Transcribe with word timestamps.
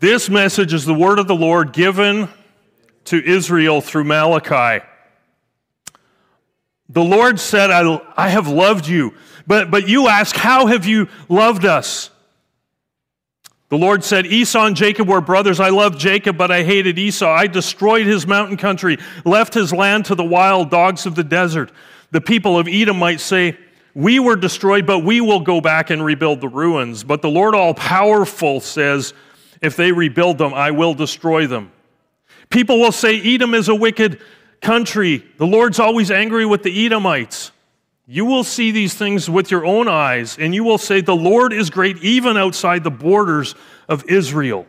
This 0.00 0.30
message 0.30 0.72
is 0.72 0.86
the 0.86 0.94
word 0.94 1.18
of 1.18 1.28
the 1.28 1.36
Lord 1.36 1.74
given 1.74 2.30
to 3.04 3.22
Israel 3.22 3.82
through 3.82 4.04
Malachi. 4.04 4.82
The 6.88 7.04
Lord 7.04 7.38
said, 7.38 7.70
I, 7.70 8.00
I 8.16 8.30
have 8.30 8.48
loved 8.48 8.88
you. 8.88 9.12
But, 9.46 9.70
but 9.70 9.88
you 9.88 10.08
ask, 10.08 10.34
How 10.34 10.66
have 10.66 10.86
you 10.86 11.08
loved 11.28 11.66
us? 11.66 12.08
The 13.68 13.76
Lord 13.76 14.02
said, 14.02 14.24
Esau 14.24 14.64
and 14.64 14.74
Jacob 14.74 15.06
were 15.06 15.20
brothers. 15.20 15.60
I 15.60 15.68
loved 15.68 16.00
Jacob, 16.00 16.38
but 16.38 16.50
I 16.50 16.62
hated 16.62 16.98
Esau. 16.98 17.30
I 17.30 17.46
destroyed 17.46 18.06
his 18.06 18.26
mountain 18.26 18.56
country, 18.56 18.96
left 19.26 19.52
his 19.52 19.70
land 19.70 20.06
to 20.06 20.14
the 20.14 20.24
wild 20.24 20.70
dogs 20.70 21.04
of 21.04 21.14
the 21.14 21.22
desert. 21.22 21.72
The 22.10 22.22
people 22.22 22.58
of 22.58 22.66
Edom 22.66 22.98
might 22.98 23.20
say, 23.20 23.58
We 23.94 24.18
were 24.18 24.36
destroyed, 24.36 24.86
but 24.86 25.00
we 25.00 25.20
will 25.20 25.40
go 25.40 25.60
back 25.60 25.90
and 25.90 26.02
rebuild 26.02 26.40
the 26.40 26.48
ruins. 26.48 27.04
But 27.04 27.20
the 27.20 27.28
Lord 27.28 27.54
all 27.54 27.74
powerful 27.74 28.60
says, 28.60 29.12
If 29.60 29.76
they 29.76 29.92
rebuild 29.92 30.38
them, 30.38 30.54
I 30.54 30.70
will 30.70 30.94
destroy 30.94 31.46
them. 31.46 31.70
People 32.48 32.80
will 32.80 32.92
say, 32.92 33.20
Edom 33.20 33.54
is 33.54 33.68
a 33.68 33.74
wicked 33.74 34.20
country. 34.60 35.24
The 35.38 35.46
Lord's 35.46 35.78
always 35.78 36.10
angry 36.10 36.46
with 36.46 36.62
the 36.62 36.86
Edomites. 36.86 37.52
You 38.06 38.24
will 38.24 38.42
see 38.42 38.72
these 38.72 38.94
things 38.94 39.30
with 39.30 39.52
your 39.52 39.64
own 39.64 39.86
eyes, 39.86 40.36
and 40.36 40.52
you 40.52 40.64
will 40.64 40.78
say, 40.78 41.00
The 41.00 41.14
Lord 41.14 41.52
is 41.52 41.70
great 41.70 41.98
even 41.98 42.36
outside 42.36 42.82
the 42.82 42.90
borders 42.90 43.54
of 43.88 44.04
Israel. 44.08 44.66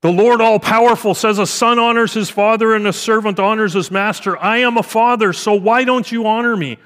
The 0.00 0.10
Lord 0.10 0.40
all 0.40 0.58
powerful 0.58 1.14
says, 1.14 1.38
A 1.38 1.46
son 1.46 1.78
honors 1.78 2.14
his 2.14 2.30
father, 2.30 2.74
and 2.74 2.86
a 2.86 2.92
servant 2.92 3.38
honors 3.38 3.74
his 3.74 3.90
master. 3.90 4.38
I 4.38 4.58
am 4.58 4.78
a 4.78 4.82
father, 4.82 5.32
so 5.32 5.52
why 5.52 5.84
don't 5.84 6.10
you 6.10 6.26
honor 6.26 6.56
me? 6.56 6.78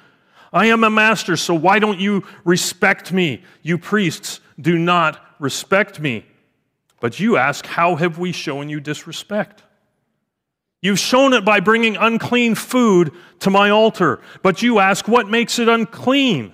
I 0.53 0.67
am 0.67 0.83
a 0.83 0.91
master, 0.91 1.37
so 1.37 1.55
why 1.55 1.79
don't 1.79 2.01
you 2.01 2.25
respect 2.45 3.13
me? 3.13 3.43
You 3.63 3.79
priests 3.79 4.41
do 4.61 4.77
not 4.77 5.25
respect 5.39 6.01
me. 6.01 6.27
But 7.07 7.21
you 7.21 7.37
ask, 7.37 7.65
How 7.67 7.95
have 7.95 8.19
we 8.19 8.33
shown 8.33 8.69
you 8.69 8.81
disrespect? 8.81 9.63
You've 10.83 10.99
shown 10.99 11.35
it 11.35 11.45
by 11.45 11.61
bringing 11.61 11.97
unclean 11.97 12.57
food 12.57 13.13
to 13.39 13.49
my 13.49 13.71
altar. 13.71 14.19
But 14.43 14.61
you 14.61 14.81
ask, 14.81 15.07
what 15.07 15.29
makes 15.29 15.61
it 15.61 15.69
unclean? 15.69 16.53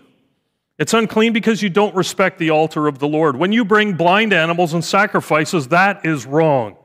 It's 0.79 0.93
unclean 0.93 1.33
because 1.33 1.63
you 1.63 1.71
don't 1.71 1.95
respect 1.95 2.39
the 2.39 2.51
altar 2.51 2.87
of 2.87 2.99
the 2.99 3.09
Lord. 3.09 3.35
When 3.35 3.51
you 3.53 3.65
bring 3.65 3.95
blind 3.95 4.35
animals 4.35 4.75
and 4.75 4.85
sacrifices, 4.85 5.69
that 5.69 6.05
is 6.05 6.27
wrong. 6.27 6.77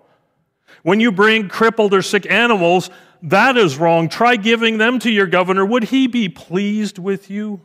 When 0.83 1.01
you 1.01 1.11
bring 1.11 1.49
crippled 1.49 1.93
or 1.93 2.01
sick 2.01 2.25
animals, 2.31 2.89
that 3.23 3.57
is 3.57 3.75
wrong. 3.75 4.07
Try 4.07 4.37
giving 4.37 4.77
them 4.77 4.97
to 4.99 5.11
your 5.11 5.27
governor. 5.27 5.65
Would 5.65 5.83
he 5.83 6.07
be 6.07 6.29
pleased 6.29 6.99
with 6.99 7.29
you? 7.29 7.59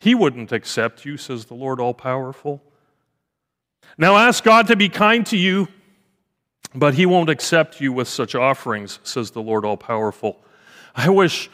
He 0.00 0.16
wouldn't 0.16 0.50
accept 0.50 1.04
you, 1.04 1.16
says 1.16 1.44
the 1.44 1.54
Lord 1.54 1.78
All 1.78 1.94
Powerful. 1.94 2.60
Now 3.98 4.16
ask 4.16 4.44
God 4.44 4.66
to 4.68 4.76
be 4.76 4.88
kind 4.88 5.24
to 5.26 5.36
you 5.36 5.68
but 6.76 6.94
he 6.94 7.06
won't 7.06 7.30
accept 7.30 7.80
you 7.80 7.92
with 7.92 8.06
such 8.06 8.34
offerings, 8.34 9.00
says 9.02 9.30
the 9.30 9.42
Lord 9.42 9.64
All 9.64 9.76
Powerful. 9.76 10.38
I 10.94 11.08
wish 11.08 11.50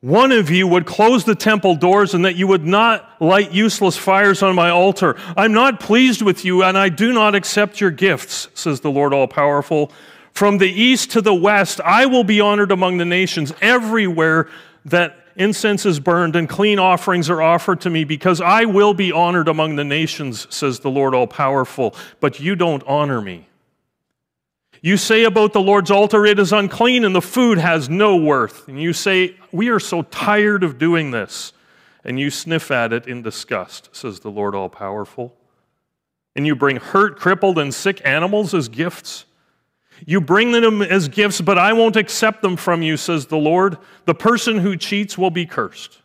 one 0.00 0.32
of 0.32 0.50
you 0.50 0.66
would 0.66 0.86
close 0.86 1.24
the 1.24 1.34
temple 1.34 1.74
doors 1.76 2.14
and 2.14 2.24
that 2.24 2.36
you 2.36 2.46
would 2.46 2.64
not 2.64 3.20
light 3.20 3.52
useless 3.52 3.96
fires 3.96 4.42
on 4.42 4.54
my 4.54 4.70
altar. 4.70 5.16
I'm 5.36 5.52
not 5.52 5.80
pleased 5.80 6.22
with 6.22 6.44
you, 6.44 6.62
and 6.62 6.76
I 6.76 6.88
do 6.88 7.12
not 7.12 7.34
accept 7.34 7.80
your 7.80 7.90
gifts, 7.90 8.48
says 8.54 8.80
the 8.80 8.90
Lord 8.90 9.14
All 9.14 9.28
Powerful. 9.28 9.92
From 10.32 10.58
the 10.58 10.70
east 10.70 11.12
to 11.12 11.20
the 11.20 11.34
west, 11.34 11.80
I 11.84 12.06
will 12.06 12.24
be 12.24 12.40
honored 12.40 12.70
among 12.70 12.98
the 12.98 13.04
nations 13.04 13.52
everywhere 13.60 14.48
that 14.84 15.17
incense 15.38 15.86
is 15.86 16.00
burned 16.00 16.36
and 16.36 16.48
clean 16.48 16.78
offerings 16.78 17.30
are 17.30 17.40
offered 17.40 17.80
to 17.82 17.90
me, 17.90 18.04
because 18.04 18.40
I 18.40 18.64
will 18.64 18.94
be 18.94 19.12
honored 19.12 19.48
among 19.48 19.76
the 19.76 19.84
nations, 19.84 20.46
says 20.54 20.80
the 20.80 20.90
Lord 20.90 21.14
All 21.14 21.26
Powerful. 21.26 21.94
But 22.20 22.40
you 22.40 22.56
don't 22.56 22.82
honor 22.86 23.20
me. 23.20 23.46
You 24.80 24.96
say 24.96 25.24
about 25.24 25.52
the 25.52 25.60
Lord's 25.60 25.90
altar, 25.90 26.24
it 26.24 26.38
is 26.38 26.52
unclean 26.52 27.04
and 27.04 27.14
the 27.14 27.22
food 27.22 27.58
has 27.58 27.88
no 27.88 28.16
worth. 28.16 28.68
And 28.68 28.80
you 28.80 28.92
say, 28.92 29.36
We 29.50 29.68
are 29.70 29.80
so 29.80 30.02
tired 30.02 30.62
of 30.62 30.78
doing 30.78 31.10
this. 31.10 31.52
And 32.04 32.18
you 32.18 32.30
sniff 32.30 32.70
at 32.70 32.92
it 32.92 33.06
in 33.06 33.22
disgust, 33.22 33.94
says 33.94 34.20
the 34.20 34.30
Lord 34.30 34.54
All 34.54 34.68
Powerful. 34.68 35.34
And 36.36 36.46
you 36.46 36.54
bring 36.54 36.76
hurt, 36.76 37.18
crippled, 37.18 37.58
and 37.58 37.74
sick 37.74 38.00
animals 38.04 38.54
as 38.54 38.68
gifts. 38.68 39.24
You 40.06 40.20
bring 40.20 40.52
them 40.52 40.82
as 40.82 41.08
gifts, 41.08 41.40
but 41.40 41.58
I 41.58 41.72
won't 41.72 41.96
accept 41.96 42.42
them 42.42 42.56
from 42.56 42.82
you, 42.82 42.96
says 42.96 43.26
the 43.26 43.36
Lord. 43.36 43.78
The 44.04 44.14
person 44.14 44.58
who 44.58 44.76
cheats 44.76 45.18
will 45.18 45.30
be 45.30 45.46
cursed. 45.46 45.98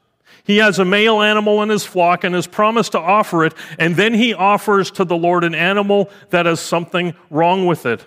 He 0.43 0.57
has 0.57 0.77
a 0.77 0.85
male 0.85 1.21
animal 1.21 1.61
in 1.63 1.69
his 1.69 1.85
flock 1.85 2.23
and 2.23 2.35
has 2.35 2.47
promised 2.47 2.91
to 2.93 2.99
offer 2.99 3.45
it, 3.45 3.53
and 3.79 3.95
then 3.95 4.13
he 4.13 4.33
offers 4.33 4.91
to 4.91 5.05
the 5.05 5.15
Lord 5.15 5.43
an 5.43 5.55
animal 5.55 6.09
that 6.31 6.45
has 6.45 6.59
something 6.59 7.15
wrong 7.29 7.65
with 7.65 7.85
it. 7.85 8.05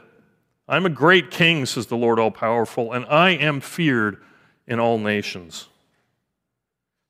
I'm 0.68 0.84
a 0.84 0.90
great 0.90 1.30
king, 1.30 1.64
says 1.64 1.86
the 1.86 1.96
Lord 1.96 2.18
All 2.18 2.30
Powerful, 2.30 2.92
and 2.92 3.06
I 3.06 3.30
am 3.30 3.60
feared 3.60 4.20
in 4.66 4.80
all 4.80 4.98
nations. 4.98 5.68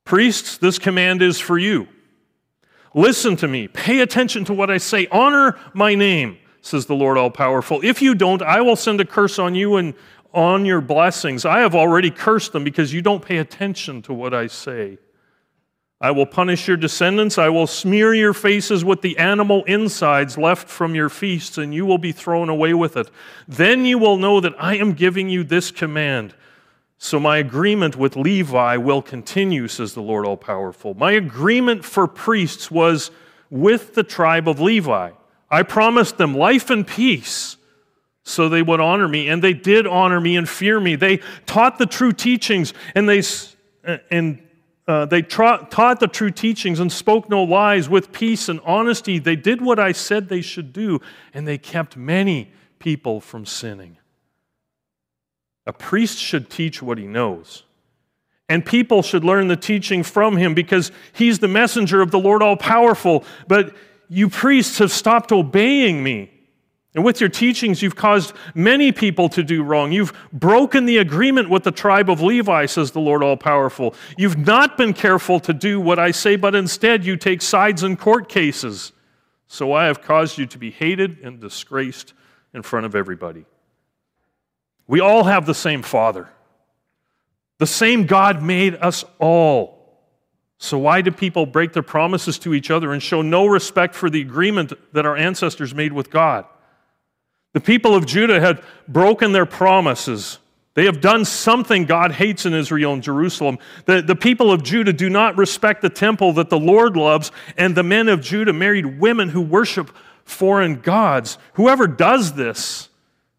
Priests, 0.05 0.59
this 0.59 0.79
command 0.79 1.23
is 1.23 1.41
for 1.41 1.59
you. 1.59 1.89
Listen 2.95 3.35
to 3.37 3.49
me, 3.49 3.67
pay 3.67 4.01
attention 4.01 4.45
to 4.45 4.55
what 4.55 4.71
I 4.71 4.79
say, 4.79 5.09
honor 5.11 5.59
my 5.75 5.95
name, 5.95 6.39
says 6.67 6.87
the 6.87 6.95
Lord 6.95 7.17
All 7.17 7.31
Powerful. 7.31 7.81
If 7.85 8.03
you 8.03 8.15
don't, 8.15 8.43
I 8.43 8.61
will 8.61 8.77
send 8.77 9.01
a 9.01 9.05
curse 9.05 9.39
on 9.39 9.55
you 9.55 9.77
and 9.77 9.95
on 10.35 10.67
your 10.67 10.81
blessings. 10.81 11.45
I 11.45 11.61
have 11.61 11.75
already 11.75 12.11
cursed 12.11 12.53
them 12.53 12.65
because 12.65 12.93
you 12.93 13.03
don't 13.03 13.25
pay 13.25 13.39
attention 13.39 14.03
to 14.03 14.13
what 14.13 14.35
I 14.35 14.49
say. 14.49 14.99
I 16.01 16.11
will 16.11 16.27
punish 16.27 16.69
your 16.69 16.77
descendants. 16.77 17.39
I 17.39 17.49
will 17.49 17.67
smear 17.67 18.13
your 18.13 18.35
faces 18.35 18.85
with 18.85 19.01
the 19.01 19.17
animal 19.17 19.65
insides 19.65 20.37
left 20.37 20.69
from 20.69 20.95
your 20.95 21.09
feasts, 21.09 21.57
and 21.57 21.73
you 21.73 21.87
will 21.87 21.99
be 21.99 22.13
thrown 22.13 22.51
away 22.51 22.75
with 22.75 22.97
it. 22.97 23.11
Then 23.49 23.87
you 23.87 23.97
will 23.97 24.19
know 24.19 24.41
that 24.41 24.53
I 24.59 24.77
am 24.77 24.93
giving 24.93 25.31
you 25.31 25.45
this 25.45 25.71
command. 25.71 26.35
So 26.99 27.21
my 27.21 27.39
agreement 27.39 27.97
with 27.97 28.17
Levi 28.17 28.77
will 28.77 29.03
continue, 29.03 29.69
says 29.69 29.95
the 29.95 30.03
Lord 30.03 30.27
All 30.27 30.37
Powerful. 30.37 30.95
My 30.95 31.13
agreement 31.13 31.85
for 31.85 32.07
priests 32.07 32.71
was 32.71 33.11
with 33.49 33.95
the 33.95 34.03
tribe 34.03 34.49
of 34.49 34.61
Levi. 34.61 35.13
I 35.51 35.63
promised 35.63 36.19
them 36.19 36.35
life 36.35 36.71
and 36.71 36.87
peace 36.87 37.57
so 38.29 38.49
they 38.49 38.63
would 38.63 38.81
honor 38.81 39.07
me, 39.07 39.29
and 39.29 39.43
they 39.43 39.53
did 39.53 39.87
honor 39.87 40.21
me 40.21 40.37
and 40.37 40.49
fear 40.49 40.81
me. 40.81 40.97
They 40.97 41.21
taught 41.47 41.79
the 41.79 41.87
true 41.87 42.13
teachings, 42.13 42.75
and 42.95 43.09
they 43.09 43.23
and 44.11 44.43
uh, 44.89 45.07
they 45.07 45.23
tra- 45.23 45.67
taught 45.71 46.01
the 46.01 46.09
true 46.09 46.33
teachings 46.33 46.81
and 46.81 46.91
spoke 46.91 47.31
no 47.31 47.45
lies 47.45 47.89
with 47.89 48.11
peace 48.11 48.49
and 48.49 48.61
honesty. 48.65 49.21
They 49.21 49.37
did 49.37 49.61
what 49.61 49.79
I 49.79 49.93
said 49.93 50.29
they 50.29 50.41
should 50.41 50.73
do, 50.73 51.01
and 51.33 51.47
they 51.47 51.57
kept 51.57 51.97
many 51.97 52.51
people 52.81 53.21
from 53.21 53.47
sinning. 53.47 53.97
A 55.65 55.73
priest 55.73 56.19
should 56.19 56.51
teach 56.51 56.83
what 56.83 56.99
he 56.99 57.07
knows. 57.07 57.63
And 58.49 58.65
people 58.65 59.03
should 59.03 59.25
learn 59.25 59.49
the 59.49 59.57
teaching 59.57 60.05
from 60.05 60.37
him 60.37 60.55
because 60.55 60.93
he's 61.13 61.41
the 61.41 61.49
messenger 61.49 62.01
of 62.01 62.13
the 62.13 62.19
Lord 62.19 62.43
All 62.43 62.57
Powerful. 62.57 63.25
But 63.49 63.75
you 64.09 64.29
priests 64.29 64.79
have 64.79 64.91
stopped 64.91 65.33
obeying 65.33 66.03
me. 66.03 66.31
And 66.95 67.05
with 67.05 67.21
your 67.21 67.29
teachings, 67.29 67.83
you've 67.83 67.95
caused 67.95 68.33
many 68.55 68.91
people 68.91 69.29
to 69.29 69.43
do 69.43 69.63
wrong. 69.63 69.93
You've 69.93 70.15
broken 70.33 70.87
the 70.87 70.97
agreement 70.97 71.51
with 71.51 71.63
the 71.63 71.71
tribe 71.71 72.09
of 72.09 72.23
Levi, 72.23 72.65
says 72.65 72.93
the 72.93 73.01
Lord 73.01 73.23
All 73.23 73.37
Powerful. 73.37 73.95
You've 74.17 74.39
not 74.39 74.79
been 74.79 74.95
careful 74.95 75.39
to 75.41 75.53
do 75.53 75.79
what 75.79 75.99
I 75.99 76.11
say, 76.11 76.37
but 76.37 76.55
instead 76.55 77.05
you 77.05 77.19
take 77.19 77.43
sides 77.43 77.83
in 77.83 77.99
court 77.99 78.31
cases. 78.31 78.93
So 79.47 79.75
I 79.75 79.85
have 79.85 80.01
caused 80.01 80.39
you 80.39 80.47
to 80.47 80.57
be 80.57 80.71
hated 80.71 81.19
and 81.19 81.39
disgraced 81.39 82.15
in 82.55 82.63
front 82.63 82.87
of 82.87 82.95
everybody. 82.95 83.45
We 84.87 85.01
all 85.01 85.25
have 85.25 85.45
the 85.45 85.55
same 85.55 85.83
Father. 85.83 86.31
The 87.59 87.67
same 87.67 88.07
God 88.07 88.43
made 88.43 88.75
us 88.77 89.05
all. 89.19 89.76
So 90.59 90.79
why 90.79 91.03
do 91.03 91.11
people 91.11 91.45
break 91.45 91.73
their 91.73 91.83
promises 91.83 92.39
to 92.41 92.55
each 92.55 92.71
other 92.71 92.93
and 92.93 93.03
show 93.03 93.23
no 93.23 93.47
respect 93.47 93.95
for 93.95 94.09
the 94.09 94.21
agreement 94.21 94.73
that 94.93 95.05
our 95.05 95.17
ancestors 95.17 95.75
made 95.75 95.93
with 95.93 96.11
God? 96.11 96.47
The 97.53 97.61
people 97.61 97.95
of 97.95 98.07
Judah 98.07 98.41
had 98.41 98.63
broken 98.89 99.33
their 99.33 99.47
promises. 99.47 100.39
They 100.75 100.85
have 100.85 101.01
done 101.01 101.25
something 101.25 101.87
God 101.87 102.13
hates 102.13 102.45
in 102.45 102.53
Israel 102.53 102.93
and 102.93 103.03
Jerusalem. 103.03 103.59
The, 103.87 104.03
the 104.03 104.17
people 104.17 104.53
of 104.53 104.63
Judah 104.63 104.93
do 104.93 105.09
not 105.09 105.39
respect 105.39 105.81
the 105.81 105.89
temple 105.89 106.35
that 106.35 106.51
the 106.51 106.59
Lord 106.59 106.97
loves, 106.97 107.33
and 107.57 107.75
the 107.75 107.83
men 107.83 108.09
of 108.09 108.21
Judah 108.21 108.53
married 108.53 108.99
women 109.01 109.31
who 109.31 109.41
worship 109.41 109.91
foreign 110.25 110.81
gods. 110.81 111.39
Whoever 111.55 111.87
does 111.87 112.35
this 112.35 112.91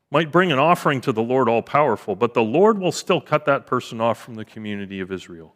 might 0.10 0.32
bring 0.32 0.52
an 0.52 0.58
offering 0.58 1.02
to 1.02 1.12
the 1.12 1.22
Lord 1.22 1.50
all 1.50 1.62
powerful, 1.62 2.16
but 2.16 2.34
the 2.34 2.44
Lord 2.44 2.80
will 2.80 2.92
still 2.92 3.22
cut 3.22 3.46
that 3.46 3.68
person 3.68 4.02
off 4.02 4.20
from 4.20 4.36
the 4.36 4.46
community 4.46 5.00
of 5.00 5.12
Israel. 5.12 5.54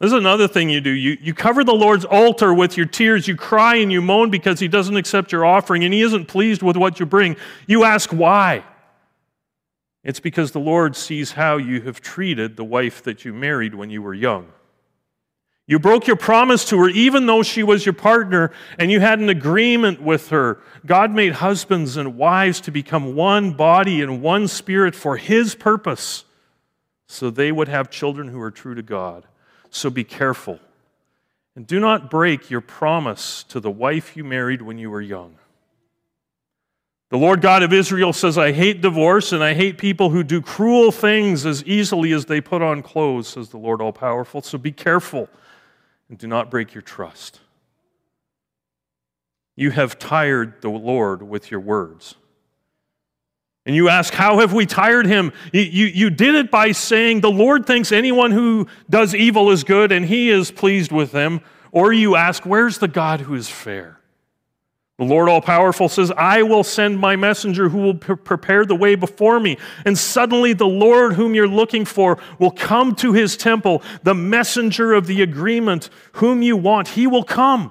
This 0.00 0.08
is 0.08 0.18
another 0.18 0.46
thing 0.46 0.70
you 0.70 0.80
do. 0.80 0.90
You, 0.90 1.18
you 1.20 1.34
cover 1.34 1.64
the 1.64 1.74
Lord's 1.74 2.04
altar 2.04 2.54
with 2.54 2.76
your 2.76 2.86
tears. 2.86 3.26
You 3.26 3.34
cry 3.34 3.76
and 3.76 3.90
you 3.90 4.00
moan 4.00 4.30
because 4.30 4.60
He 4.60 4.68
doesn't 4.68 4.96
accept 4.96 5.32
your 5.32 5.44
offering 5.44 5.82
and 5.84 5.92
He 5.92 6.02
isn't 6.02 6.26
pleased 6.26 6.62
with 6.62 6.76
what 6.76 7.00
you 7.00 7.06
bring. 7.06 7.36
You 7.66 7.84
ask 7.84 8.10
why. 8.10 8.64
It's 10.04 10.20
because 10.20 10.52
the 10.52 10.60
Lord 10.60 10.94
sees 10.94 11.32
how 11.32 11.56
you 11.56 11.80
have 11.82 12.00
treated 12.00 12.56
the 12.56 12.64
wife 12.64 13.02
that 13.02 13.24
you 13.24 13.34
married 13.34 13.74
when 13.74 13.90
you 13.90 14.00
were 14.00 14.14
young. 14.14 14.48
You 15.68 15.78
broke 15.78 16.06
your 16.06 16.16
promise 16.16 16.64
to 16.70 16.78
her, 16.78 16.88
even 16.88 17.26
though 17.26 17.42
she 17.42 17.62
was 17.62 17.84
your 17.84 17.92
partner, 17.92 18.50
and 18.78 18.90
you 18.90 19.00
had 19.00 19.18
an 19.18 19.28
agreement 19.28 20.00
with 20.00 20.30
her. 20.30 20.60
God 20.86 21.10
made 21.10 21.34
husbands 21.34 21.98
and 21.98 22.16
wives 22.16 22.62
to 22.62 22.70
become 22.70 23.14
one 23.14 23.52
body 23.52 24.00
and 24.00 24.22
one 24.22 24.48
spirit 24.48 24.94
for 24.94 25.18
His 25.18 25.54
purpose, 25.54 26.24
so 27.06 27.28
they 27.28 27.52
would 27.52 27.68
have 27.68 27.90
children 27.90 28.28
who 28.28 28.40
are 28.40 28.50
true 28.50 28.74
to 28.74 28.82
God. 28.82 29.27
So 29.70 29.90
be 29.90 30.04
careful. 30.04 30.58
And 31.56 31.66
do 31.66 31.80
not 31.80 32.10
break 32.10 32.50
your 32.50 32.60
promise 32.60 33.42
to 33.44 33.60
the 33.60 33.70
wife 33.70 34.16
you 34.16 34.24
married 34.24 34.62
when 34.62 34.78
you 34.78 34.90
were 34.90 35.00
young. 35.00 35.36
The 37.10 37.16
Lord 37.16 37.40
God 37.40 37.62
of 37.62 37.72
Israel 37.72 38.12
says, 38.12 38.36
I 38.36 38.52
hate 38.52 38.82
divorce 38.82 39.32
and 39.32 39.42
I 39.42 39.54
hate 39.54 39.78
people 39.78 40.10
who 40.10 40.22
do 40.22 40.42
cruel 40.42 40.92
things 40.92 41.46
as 41.46 41.64
easily 41.64 42.12
as 42.12 42.26
they 42.26 42.40
put 42.40 42.60
on 42.60 42.82
clothes, 42.82 43.28
says 43.28 43.48
the 43.48 43.56
Lord 43.56 43.80
All 43.80 43.92
Powerful. 43.92 44.42
So 44.42 44.58
be 44.58 44.72
careful 44.72 45.28
and 46.08 46.18
do 46.18 46.26
not 46.26 46.50
break 46.50 46.74
your 46.74 46.82
trust. 46.82 47.40
You 49.56 49.70
have 49.70 49.98
tired 49.98 50.60
the 50.60 50.68
Lord 50.68 51.22
with 51.22 51.50
your 51.50 51.60
words. 51.60 52.14
And 53.68 53.76
you 53.76 53.90
ask, 53.90 54.14
How 54.14 54.38
have 54.38 54.54
we 54.54 54.64
tired 54.64 55.04
him? 55.04 55.30
You, 55.52 55.60
you, 55.60 56.08
did 56.08 56.34
it 56.34 56.50
by 56.50 56.72
saying, 56.72 57.20
The 57.20 57.30
Lord 57.30 57.66
thinks 57.66 57.92
anyone 57.92 58.30
who 58.30 58.66
does 58.88 59.14
evil 59.14 59.50
is 59.50 59.62
good 59.62 59.92
and 59.92 60.06
he 60.06 60.30
is 60.30 60.50
pleased 60.50 60.90
with 60.90 61.12
them. 61.12 61.42
Or 61.70 61.92
you 61.92 62.16
ask, 62.16 62.46
Where's 62.46 62.78
the 62.78 62.88
God 62.88 63.20
who 63.20 63.34
is 63.34 63.50
fair? 63.50 64.00
The 64.96 65.04
Lord 65.04 65.28
All 65.28 65.42
Powerful 65.42 65.90
says, 65.90 66.10
I 66.16 66.42
will 66.44 66.64
send 66.64 66.98
my 66.98 67.14
messenger 67.14 67.68
who 67.68 67.78
will 67.78 67.94
pre- 67.94 68.16
prepare 68.16 68.64
the 68.64 68.74
way 68.74 68.94
before 68.94 69.38
me. 69.38 69.58
And 69.84 69.98
suddenly 69.98 70.54
the 70.54 70.66
Lord 70.66 71.12
whom 71.12 71.34
you're 71.34 71.46
looking 71.46 71.84
for 71.84 72.18
will 72.38 72.50
come 72.50 72.94
to 72.96 73.12
his 73.12 73.36
temple. 73.36 73.82
The 74.02 74.14
messenger 74.14 74.94
of 74.94 75.06
the 75.06 75.20
agreement 75.20 75.90
whom 76.12 76.40
you 76.40 76.56
want, 76.56 76.88
he 76.88 77.06
will 77.06 77.22
come. 77.22 77.70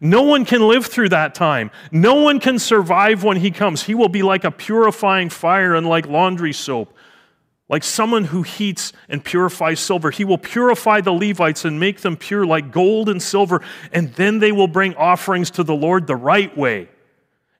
No 0.00 0.22
one 0.22 0.44
can 0.44 0.66
live 0.66 0.86
through 0.86 1.10
that 1.10 1.34
time. 1.34 1.70
No 1.90 2.14
one 2.14 2.40
can 2.40 2.58
survive 2.58 3.24
when 3.24 3.36
he 3.38 3.50
comes. 3.50 3.82
He 3.82 3.94
will 3.94 4.08
be 4.08 4.22
like 4.22 4.44
a 4.44 4.50
purifying 4.50 5.30
fire 5.30 5.74
and 5.74 5.86
like 5.86 6.06
laundry 6.06 6.52
soap. 6.52 6.94
Like 7.68 7.82
someone 7.82 8.24
who 8.24 8.42
heats 8.42 8.92
and 9.08 9.24
purifies 9.24 9.80
silver, 9.80 10.10
he 10.10 10.24
will 10.24 10.38
purify 10.38 11.00
the 11.00 11.12
Levites 11.12 11.64
and 11.64 11.80
make 11.80 12.00
them 12.00 12.16
pure 12.16 12.46
like 12.46 12.70
gold 12.70 13.08
and 13.08 13.20
silver, 13.20 13.60
and 13.92 14.12
then 14.14 14.38
they 14.38 14.52
will 14.52 14.68
bring 14.68 14.94
offerings 14.94 15.50
to 15.52 15.64
the 15.64 15.74
Lord 15.74 16.06
the 16.06 16.14
right 16.14 16.56
way. 16.56 16.88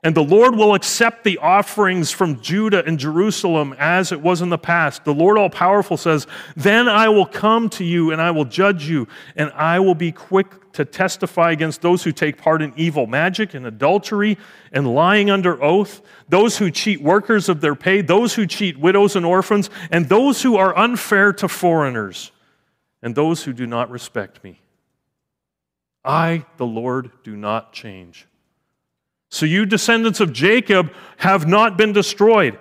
And 0.07 0.15
the 0.15 0.23
Lord 0.23 0.55
will 0.55 0.75
accept 0.75 1.25
the 1.25 1.39
offerings 1.39 2.13
from 2.13 2.41
Judah 2.41 2.85
and 2.87 2.97
Jerusalem 2.97 3.75
as 3.77 4.13
it 4.13 4.21
was 4.21 4.41
in 4.41 4.51
the 4.51 4.57
past. 4.57 5.05
The 5.05 5.13
Lord 5.13 5.37
All 5.37 5.51
Powerful 5.51 5.97
says, 5.97 6.29
Then 6.55 6.87
I 6.87 7.09
will 7.09 7.27
come 7.27 7.69
to 7.71 7.83
you 7.83 8.13
and 8.13 8.23
I 8.23 8.31
will 8.31 8.45
judge 8.45 8.89
you, 8.89 9.09
and 9.35 9.51
I 9.51 9.81
will 9.81 9.97
be 9.97 10.13
quick 10.13 10.71
to 10.75 10.85
testify 10.85 11.51
against 11.51 11.83
those 11.83 12.05
who 12.05 12.13
take 12.13 12.39
part 12.39 12.63
in 12.63 12.73
evil 12.77 13.09
magic 13.09 13.55
and 13.55 13.67
adultery 13.67 14.39
and 14.71 14.95
lying 14.95 15.29
under 15.29 15.61
oath, 15.61 16.03
those 16.29 16.57
who 16.57 16.71
cheat 16.71 17.03
workers 17.03 17.49
of 17.49 17.61
their 17.61 17.75
pay, 17.75 18.01
those 18.01 18.33
who 18.33 18.47
cheat 18.47 18.79
widows 18.79 19.17
and 19.17 19.27
orphans, 19.27 19.71
and 19.91 20.09
those 20.09 20.41
who 20.41 20.55
are 20.55 20.79
unfair 20.79 21.33
to 21.33 21.49
foreigners, 21.49 22.31
and 23.03 23.17
those 23.17 23.43
who 23.43 23.53
do 23.53 23.67
not 23.67 23.91
respect 23.91 24.45
me. 24.45 24.61
I, 26.05 26.45
the 26.59 26.67
Lord, 26.67 27.11
do 27.25 27.35
not 27.35 27.73
change. 27.73 28.29
So 29.29 29.47
you 29.47 29.67
descendants 29.67 30.21
of 30.21 30.33
Jacob 30.33 30.93
have 31.19 31.47
not 31.47 31.77
been 31.77 31.93
destroyed. 31.93 32.59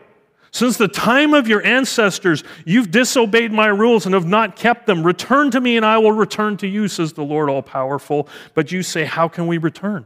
Since 0.55 0.77
the 0.77 0.87
time 0.87 1.33
of 1.33 1.49
your 1.49 1.61
ancestors, 1.65 2.43
you've 2.65 2.89
disobeyed 2.89 3.51
my 3.51 3.67
rules 3.67 4.05
and 4.05 4.15
have 4.15 4.25
not 4.25 4.55
kept 4.55 4.85
them. 4.87 5.05
Return 5.05 5.51
to 5.51 5.59
me, 5.59 5.75
and 5.75 5.85
I 5.85 5.97
will 5.97 6.13
return 6.13 6.55
to 6.57 6.67
you, 6.67 6.87
says 6.87 7.11
the 7.11 7.25
Lord 7.25 7.49
All 7.49 7.61
Powerful. 7.61 8.29
But 8.53 8.71
you 8.71 8.81
say, 8.81 9.03
How 9.03 9.27
can 9.27 9.47
we 9.47 9.57
return? 9.57 10.05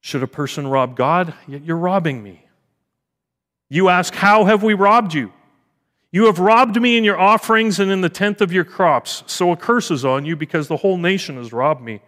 Should 0.00 0.24
a 0.24 0.26
person 0.26 0.66
rob 0.66 0.96
God? 0.96 1.34
Yet 1.46 1.62
you're 1.62 1.76
robbing 1.76 2.20
me. 2.20 2.46
You 3.70 3.90
ask, 3.90 4.12
How 4.12 4.44
have 4.46 4.64
we 4.64 4.74
robbed 4.74 5.14
you? 5.14 5.32
You 6.10 6.26
have 6.26 6.40
robbed 6.40 6.80
me 6.80 6.96
in 6.96 7.04
your 7.04 7.18
offerings 7.18 7.78
and 7.78 7.92
in 7.92 8.00
the 8.00 8.08
tenth 8.08 8.40
of 8.40 8.52
your 8.52 8.64
crops. 8.64 9.22
So 9.26 9.52
a 9.52 9.56
curse 9.56 9.92
is 9.92 10.04
on 10.04 10.24
you 10.24 10.34
because 10.34 10.66
the 10.66 10.78
whole 10.78 10.96
nation 10.96 11.36
has 11.36 11.52
robbed 11.52 11.82
me. 11.82 12.00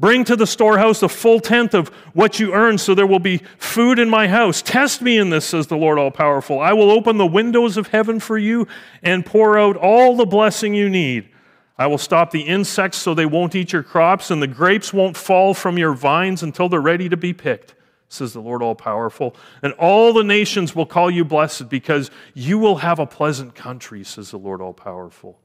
Bring 0.00 0.24
to 0.24 0.34
the 0.34 0.46
storehouse 0.46 1.02
a 1.02 1.10
full 1.10 1.40
tenth 1.40 1.74
of 1.74 1.88
what 2.14 2.40
you 2.40 2.54
earn, 2.54 2.78
so 2.78 2.94
there 2.94 3.06
will 3.06 3.18
be 3.18 3.42
food 3.58 3.98
in 3.98 4.08
my 4.08 4.28
house. 4.28 4.62
Test 4.62 5.02
me 5.02 5.18
in 5.18 5.28
this, 5.28 5.44
says 5.44 5.66
the 5.66 5.76
Lord 5.76 5.98
All 5.98 6.10
Powerful. 6.10 6.58
I 6.58 6.72
will 6.72 6.90
open 6.90 7.18
the 7.18 7.26
windows 7.26 7.76
of 7.76 7.88
heaven 7.88 8.18
for 8.18 8.38
you 8.38 8.66
and 9.02 9.26
pour 9.26 9.58
out 9.58 9.76
all 9.76 10.16
the 10.16 10.24
blessing 10.24 10.72
you 10.72 10.88
need. 10.88 11.28
I 11.76 11.86
will 11.86 11.98
stop 11.98 12.30
the 12.30 12.40
insects 12.40 12.96
so 12.96 13.12
they 13.12 13.26
won't 13.26 13.54
eat 13.54 13.74
your 13.74 13.82
crops, 13.82 14.30
and 14.30 14.40
the 14.40 14.46
grapes 14.46 14.90
won't 14.90 15.18
fall 15.18 15.52
from 15.52 15.76
your 15.76 15.92
vines 15.92 16.42
until 16.42 16.70
they're 16.70 16.80
ready 16.80 17.10
to 17.10 17.18
be 17.18 17.34
picked, 17.34 17.74
says 18.08 18.32
the 18.32 18.40
Lord 18.40 18.62
All 18.62 18.74
Powerful. 18.74 19.36
And 19.62 19.74
all 19.74 20.14
the 20.14 20.24
nations 20.24 20.74
will 20.74 20.86
call 20.86 21.10
you 21.10 21.26
blessed 21.26 21.68
because 21.68 22.10
you 22.32 22.58
will 22.58 22.76
have 22.76 22.98
a 22.98 23.06
pleasant 23.06 23.54
country, 23.54 24.02
says 24.02 24.30
the 24.30 24.38
Lord 24.38 24.62
All 24.62 24.72
Powerful. 24.72 25.38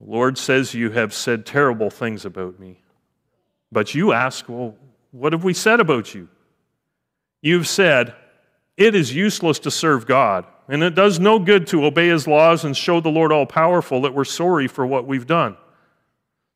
The 0.00 0.10
Lord 0.10 0.38
says, 0.38 0.74
You 0.74 0.90
have 0.90 1.12
said 1.12 1.44
terrible 1.44 1.90
things 1.90 2.24
about 2.24 2.58
me. 2.58 2.82
But 3.72 3.94
you 3.94 4.12
ask, 4.12 4.48
Well, 4.48 4.76
what 5.10 5.32
have 5.32 5.44
we 5.44 5.54
said 5.54 5.80
about 5.80 6.14
you? 6.14 6.28
You've 7.42 7.68
said, 7.68 8.14
It 8.76 8.94
is 8.94 9.14
useless 9.14 9.58
to 9.60 9.70
serve 9.70 10.06
God, 10.06 10.46
and 10.68 10.82
it 10.82 10.94
does 10.94 11.18
no 11.18 11.38
good 11.38 11.66
to 11.68 11.84
obey 11.84 12.08
his 12.08 12.26
laws 12.26 12.64
and 12.64 12.76
show 12.76 13.00
the 13.00 13.08
Lord 13.08 13.32
all 13.32 13.46
powerful 13.46 14.02
that 14.02 14.14
we're 14.14 14.24
sorry 14.24 14.68
for 14.68 14.86
what 14.86 15.06
we've 15.06 15.26
done. 15.26 15.56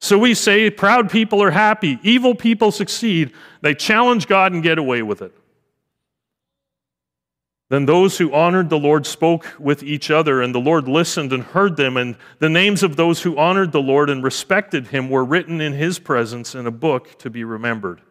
So 0.00 0.18
we 0.18 0.34
say, 0.34 0.70
Proud 0.70 1.10
people 1.10 1.42
are 1.42 1.50
happy, 1.50 1.98
evil 2.02 2.34
people 2.34 2.70
succeed. 2.70 3.32
They 3.60 3.74
challenge 3.74 4.26
God 4.26 4.52
and 4.52 4.62
get 4.62 4.78
away 4.78 5.02
with 5.02 5.22
it. 5.22 5.32
Then 7.72 7.86
those 7.86 8.18
who 8.18 8.34
honored 8.34 8.68
the 8.68 8.78
Lord 8.78 9.06
spoke 9.06 9.46
with 9.58 9.82
each 9.82 10.10
other, 10.10 10.42
and 10.42 10.54
the 10.54 10.60
Lord 10.60 10.86
listened 10.86 11.32
and 11.32 11.42
heard 11.42 11.78
them. 11.78 11.96
And 11.96 12.16
the 12.38 12.50
names 12.50 12.82
of 12.82 12.96
those 12.96 13.22
who 13.22 13.38
honored 13.38 13.72
the 13.72 13.80
Lord 13.80 14.10
and 14.10 14.22
respected 14.22 14.88
him 14.88 15.08
were 15.08 15.24
written 15.24 15.58
in 15.62 15.72
his 15.72 15.98
presence 15.98 16.54
in 16.54 16.66
a 16.66 16.70
book 16.70 17.18
to 17.20 17.30
be 17.30 17.44
remembered. 17.44 18.02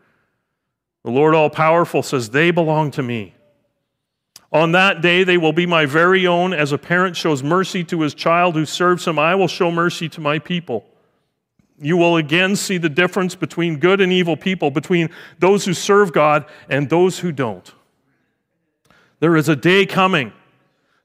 The 1.04 1.12
Lord 1.12 1.36
All 1.36 1.52
Powerful 1.52 2.02
says, 2.02 2.32
They 2.32 2.50
belong 2.50 2.90
to 2.90 3.04
me. 3.04 3.36
On 4.52 4.72
that 4.72 5.00
day, 5.00 5.24
they 5.24 5.38
will 5.38 5.54
be 5.54 5.68
my 5.68 5.86
very 5.86 6.26
own. 6.26 6.54
As 6.54 6.72
a 6.72 6.80
parent 6.80 7.16
shows 7.16 7.44
mercy 7.44 7.84
to 7.84 8.02
his 8.02 8.16
child 8.16 8.56
who 8.56 8.66
serves 8.66 9.06
him, 9.06 9.20
I 9.20 9.36
will 9.36 9.48
show 9.48 9.70
mercy 9.70 10.10
to 10.10 10.22
my 10.22 10.40
people. 10.40 10.88
You 11.80 11.98
will 11.98 12.18
again 12.18 12.56
see 12.56 12.80
the 12.80 12.90
difference 12.90 13.36
between 13.36 13.78
good 13.78 14.02
and 14.02 14.12
evil 14.12 14.38
people, 14.38 14.72
between 14.72 15.12
those 15.38 15.66
who 15.66 15.76
serve 15.76 16.12
God 16.12 16.46
and 16.68 16.90
those 16.90 17.20
who 17.20 17.32
don't. 17.32 17.72
There 19.22 19.38
is 19.38 19.48
a 19.48 19.56
day 19.56 19.86
coming 19.86 20.34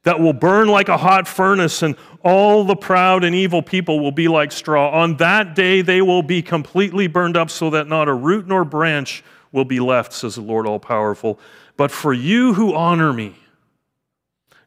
that 0.03 0.19
will 0.19 0.33
burn 0.33 0.67
like 0.67 0.89
a 0.89 0.97
hot 0.97 1.29
furnace, 1.29 1.83
and 1.83 1.97
all 2.25 2.65
the 2.65 2.75
proud 2.75 3.23
and 3.23 3.35
evil 3.35 3.63
people 3.63 4.01
will 4.01 4.11
be 4.11 4.27
like 4.27 4.51
straw. 4.51 4.91
On 4.91 5.17
that 5.19 5.55
day, 5.55 5.83
they 5.83 6.03
will 6.03 6.23
be 6.23 6.43
completely 6.43 7.07
burned 7.07 7.37
up, 7.37 7.51
so 7.51 7.71
that 7.71 7.87
not 7.87 8.09
a 8.09 8.15
root 8.15 8.49
nor 8.49 8.65
branch 8.65 9.23
will 9.53 9.65
be 9.65 9.79
left, 9.79 10.13
says 10.13 10.35
the 10.35 10.41
Lord 10.41 10.67
All 10.67 10.81
Powerful. 10.81 11.39
But 11.77 11.91
for 11.93 12.13
you 12.13 12.55
who 12.55 12.75
honor 12.75 13.13
me, 13.13 13.37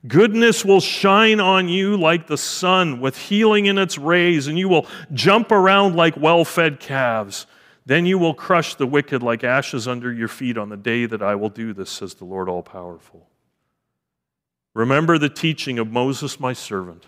Goodness 0.08 0.64
will 0.64 0.80
shine 0.80 1.42
on 1.42 1.68
you 1.68 1.98
like 1.98 2.28
the 2.28 2.38
sun 2.38 3.02
with 3.02 3.18
healing 3.18 3.66
in 3.66 3.78
its 3.78 3.98
rays, 3.98 4.48
and 4.48 4.58
you 4.58 4.70
will 4.70 4.88
jump 5.14 5.52
around 5.52 5.96
like 5.96 6.16
well 6.16 6.46
fed 6.46 6.80
calves. 6.80 7.46
Then 7.86 8.06
you 8.06 8.18
will 8.18 8.34
crush 8.34 8.76
the 8.76 8.88
wicked 8.88 9.22
like 9.22 9.44
ashes 9.44 9.88
under 9.90 10.14
your 10.14 10.30
feet 10.30 10.58
on 10.58 10.70
the 10.70 10.78
day 10.78 11.06
that 11.06 11.22
I 11.22 11.36
will 11.36 11.50
do 11.50 11.74
this, 11.74 11.90
says 11.90 12.14
the 12.14 12.24
Lord 12.24 12.48
All 12.48 12.64
Powerful. 12.64 13.29
Remember 14.74 15.18
the 15.18 15.30
teaching 15.30 15.80
of 15.80 15.92
Moses, 15.92 16.40
my 16.40 16.54
servant, 16.54 17.06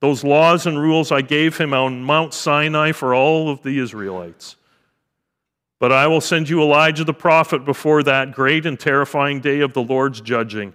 those 0.00 0.22
laws 0.22 0.66
and 0.66 0.78
rules 0.78 1.10
I 1.10 1.22
gave 1.22 1.56
him 1.56 1.72
on 1.72 2.04
Mount 2.04 2.34
Sinai 2.34 2.92
for 2.92 3.14
all 3.14 3.48
of 3.48 3.62
the 3.62 3.78
Israelites. 3.78 4.56
But 5.78 5.92
I 5.92 6.06
will 6.06 6.20
send 6.20 6.48
you 6.48 6.62
Elijah 6.62 7.04
the 7.04 7.14
prophet 7.14 7.64
before 7.64 8.02
that 8.02 8.32
great 8.32 8.66
and 8.66 8.78
terrifying 8.78 9.40
day 9.40 9.60
of 9.60 9.72
the 9.72 9.82
Lord's 9.82 10.20
judging. 10.20 10.74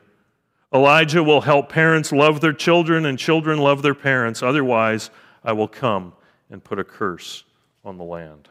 Elijah 0.73 1.23
will 1.23 1.41
help 1.41 1.69
parents 1.69 2.11
love 2.11 2.41
their 2.41 2.53
children 2.53 3.05
and 3.05 3.17
children 3.17 3.59
love 3.59 3.81
their 3.81 3.95
parents. 3.95 4.43
Otherwise, 4.43 5.09
I 5.43 5.53
will 5.53 5.67
come 5.67 6.13
and 6.49 6.63
put 6.63 6.79
a 6.79 6.83
curse 6.83 7.43
on 7.83 7.97
the 7.97 8.03
land. 8.03 8.49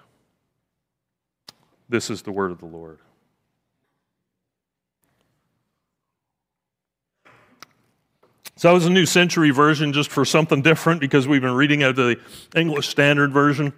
This 1.89 2.11
is 2.11 2.23
the 2.23 2.33
word 2.33 2.51
of 2.51 2.59
the 2.59 2.67
Lord. 2.67 2.99
So 8.59 8.67
that 8.67 8.75
was 8.75 8.87
a 8.87 8.91
New 8.91 9.07
Century 9.07 9.51
version 9.51 9.93
just 9.93 10.11
for 10.11 10.25
something 10.25 10.63
different 10.63 11.01
because 11.01 11.29
we've 11.29 11.41
been 11.41 11.55
reading 11.55 11.85
out 11.85 11.91
of 11.91 11.97
the 11.97 12.19
English 12.57 12.89
Standard 12.89 13.33
Version. 13.33 13.73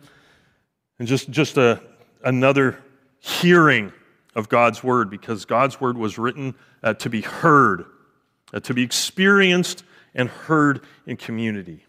And 0.99 1.07
just, 1.07 1.29
just 1.29 1.59
a, 1.59 1.83
another 2.25 2.83
hearing 3.19 3.93
of 4.35 4.49
God's 4.49 4.83
Word 4.83 5.11
because 5.11 5.45
God's 5.45 5.83
Word 5.83 5.99
was 5.99 6.17
written 6.17 6.55
uh, 6.83 6.95
to 6.95 7.11
be 7.11 7.21
heard, 7.21 7.85
uh, 8.55 8.61
to 8.61 8.73
be 8.73 8.83
experienced 8.83 9.85
and 10.15 10.31
heard 10.31 10.81
in 11.05 11.19
community. 11.19 11.85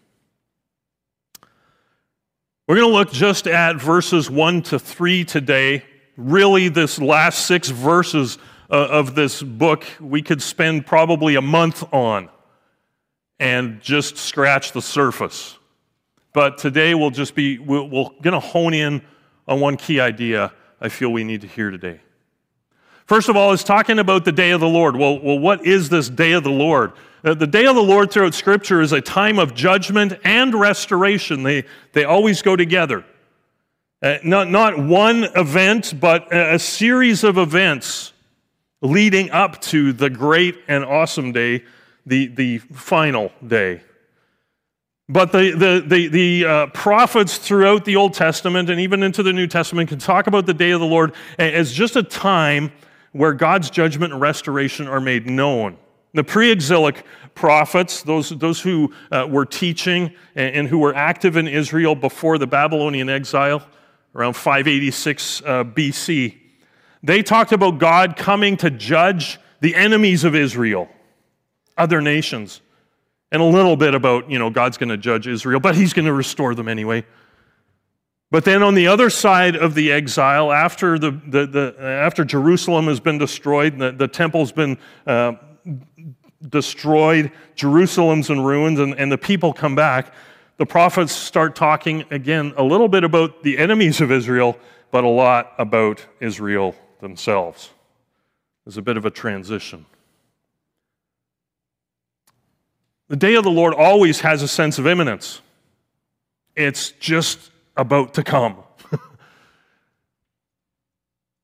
We're 2.67 2.75
going 2.75 2.89
to 2.89 2.93
look 2.93 3.13
just 3.13 3.47
at 3.47 3.77
verses 3.77 4.29
1 4.29 4.63
to 4.63 4.79
3 4.79 5.23
today. 5.23 5.85
Really, 6.17 6.67
this 6.67 6.99
last 6.99 7.45
six 7.45 7.69
verses 7.69 8.37
uh, 8.69 8.73
of 8.73 9.15
this 9.15 9.41
book, 9.41 9.85
we 10.01 10.21
could 10.21 10.41
spend 10.41 10.85
probably 10.85 11.35
a 11.35 11.41
month 11.41 11.85
on 11.93 12.27
and 13.41 13.81
just 13.81 14.17
scratch 14.17 14.71
the 14.71 14.83
surface. 14.83 15.57
But 16.31 16.59
today 16.59 16.93
we'll 16.93 17.09
just 17.09 17.33
be, 17.33 17.57
we're, 17.57 17.89
going 17.89 18.33
to 18.33 18.39
hone 18.39 18.75
in 18.75 19.01
on 19.47 19.59
one 19.59 19.77
key 19.77 19.99
idea 19.99 20.53
I 20.79 20.89
feel 20.89 21.11
we 21.11 21.23
need 21.23 21.41
to 21.41 21.47
hear 21.47 21.71
today. 21.71 22.01
First 23.07 23.29
of 23.29 23.35
all, 23.35 23.51
it's 23.51 23.63
talking 23.63 23.97
about 23.97 24.25
the 24.25 24.31
day 24.31 24.51
of 24.51 24.61
the 24.61 24.69
Lord. 24.69 24.95
Well, 24.95 25.19
well 25.19 25.39
what 25.39 25.65
is 25.65 25.89
this 25.89 26.07
day 26.07 26.33
of 26.33 26.43
the 26.43 26.51
Lord? 26.51 26.93
Uh, 27.23 27.33
the 27.33 27.47
day 27.47 27.65
of 27.65 27.75
the 27.75 27.81
Lord 27.81 28.11
throughout 28.11 28.35
Scripture 28.35 28.79
is 28.79 28.93
a 28.93 29.01
time 29.01 29.39
of 29.39 29.55
judgment 29.55 30.13
and 30.23 30.53
restoration. 30.53 31.41
They, 31.41 31.65
they 31.93 32.03
always 32.03 32.43
go 32.43 32.55
together. 32.55 33.03
Uh, 34.03 34.17
not, 34.23 34.49
not 34.51 34.77
one 34.77 35.23
event, 35.35 35.99
but 35.99 36.33
a 36.33 36.59
series 36.59 37.23
of 37.23 37.39
events 37.39 38.13
leading 38.81 39.31
up 39.31 39.59
to 39.61 39.93
the 39.93 40.11
great 40.11 40.59
and 40.67 40.85
awesome 40.85 41.31
day, 41.31 41.63
the, 42.05 42.27
the 42.27 42.57
final 42.59 43.31
day. 43.45 43.81
But 45.09 45.33
the, 45.33 45.51
the, 45.51 45.83
the, 45.85 46.07
the 46.07 46.45
uh, 46.45 46.67
prophets 46.67 47.37
throughout 47.37 47.83
the 47.83 47.97
Old 47.97 48.13
Testament 48.13 48.69
and 48.69 48.79
even 48.79 49.03
into 49.03 49.23
the 49.23 49.33
New 49.33 49.47
Testament 49.47 49.89
can 49.89 49.99
talk 49.99 50.27
about 50.27 50.45
the 50.45 50.53
day 50.53 50.71
of 50.71 50.79
the 50.79 50.85
Lord 50.85 51.13
as 51.37 51.73
just 51.73 51.97
a 51.97 52.03
time 52.03 52.71
where 53.11 53.33
God's 53.33 53.69
judgment 53.69 54.13
and 54.13 54.21
restoration 54.21 54.87
are 54.87 55.01
made 55.01 55.29
known. 55.29 55.77
The 56.13 56.23
pre 56.23 56.51
exilic 56.51 57.05
prophets, 57.35 58.03
those, 58.03 58.29
those 58.29 58.61
who 58.61 58.93
uh, 59.11 59.27
were 59.29 59.45
teaching 59.45 60.13
and, 60.35 60.55
and, 60.55 60.67
who 60.67 60.79
were 60.79 60.95
active 60.95 61.37
in 61.37 61.47
Israel 61.47 61.95
before 61.95 62.37
the 62.37 62.47
Babylonian 62.47 63.09
exile, 63.09 63.65
around 64.15 64.33
586 64.33 65.41
uh, 65.41 65.63
BC, 65.63 66.37
they 67.03 67.23
talked 67.23 67.51
about 67.51 67.79
God 67.79 68.15
coming 68.15 68.57
to 68.57 68.69
judge 68.69 69.39
the 69.61 69.75
enemies 69.75 70.23
of 70.23 70.35
Israel, 70.35 70.89
other 71.81 71.99
nations, 71.99 72.61
and 73.31 73.41
a 73.41 73.45
little 73.45 73.75
bit 73.75 73.95
about, 73.95 74.29
you 74.29 74.37
know, 74.37 74.49
God's 74.49 74.77
going 74.77 74.89
to 74.89 74.97
judge 74.97 75.25
Israel, 75.27 75.59
but 75.59 75.75
he's 75.75 75.93
going 75.93 76.05
to 76.05 76.13
restore 76.13 76.53
them 76.53 76.67
anyway. 76.67 77.05
But 78.29 78.45
then 78.45 78.61
on 78.61 78.75
the 78.75 78.87
other 78.87 79.09
side 79.09 79.55
of 79.55 79.73
the 79.73 79.91
exile, 79.91 80.51
after, 80.51 80.99
the, 80.99 81.11
the, 81.11 81.47
the 81.47 81.75
after 81.79 82.23
Jerusalem 82.23 82.85
has 82.85 82.99
been 82.99 83.17
destroyed, 83.17 83.79
the, 83.79 83.91
the 83.91 84.07
temple's 84.07 84.51
been 84.51 84.77
uh, 85.07 85.33
destroyed, 86.47 87.31
Jerusalem's 87.55 88.29
in 88.29 88.41
ruins, 88.41 88.79
and, 88.79 88.93
and 88.95 89.11
the 89.11 89.17
people 89.17 89.51
come 89.51 89.75
back, 89.75 90.13
the 90.57 90.65
prophets 90.65 91.11
start 91.11 91.55
talking 91.55 92.05
again 92.11 92.53
a 92.55 92.63
little 92.63 92.87
bit 92.87 93.03
about 93.03 93.41
the 93.43 93.57
enemies 93.57 93.99
of 93.99 94.11
Israel, 94.11 94.57
but 94.91 95.03
a 95.03 95.09
lot 95.09 95.53
about 95.57 96.05
Israel 96.19 96.75
themselves. 96.99 97.71
There's 98.65 98.77
a 98.77 98.81
bit 98.81 98.95
of 98.95 99.05
a 99.05 99.09
transition. 99.09 99.87
The 103.11 103.17
day 103.17 103.35
of 103.35 103.43
the 103.43 103.51
Lord 103.51 103.73
always 103.73 104.21
has 104.21 104.41
a 104.41 104.47
sense 104.47 104.79
of 104.79 104.87
imminence. 104.87 105.41
It's 106.55 106.91
just 106.91 107.51
about 107.75 108.13
to 108.13 108.23
come 108.23 108.55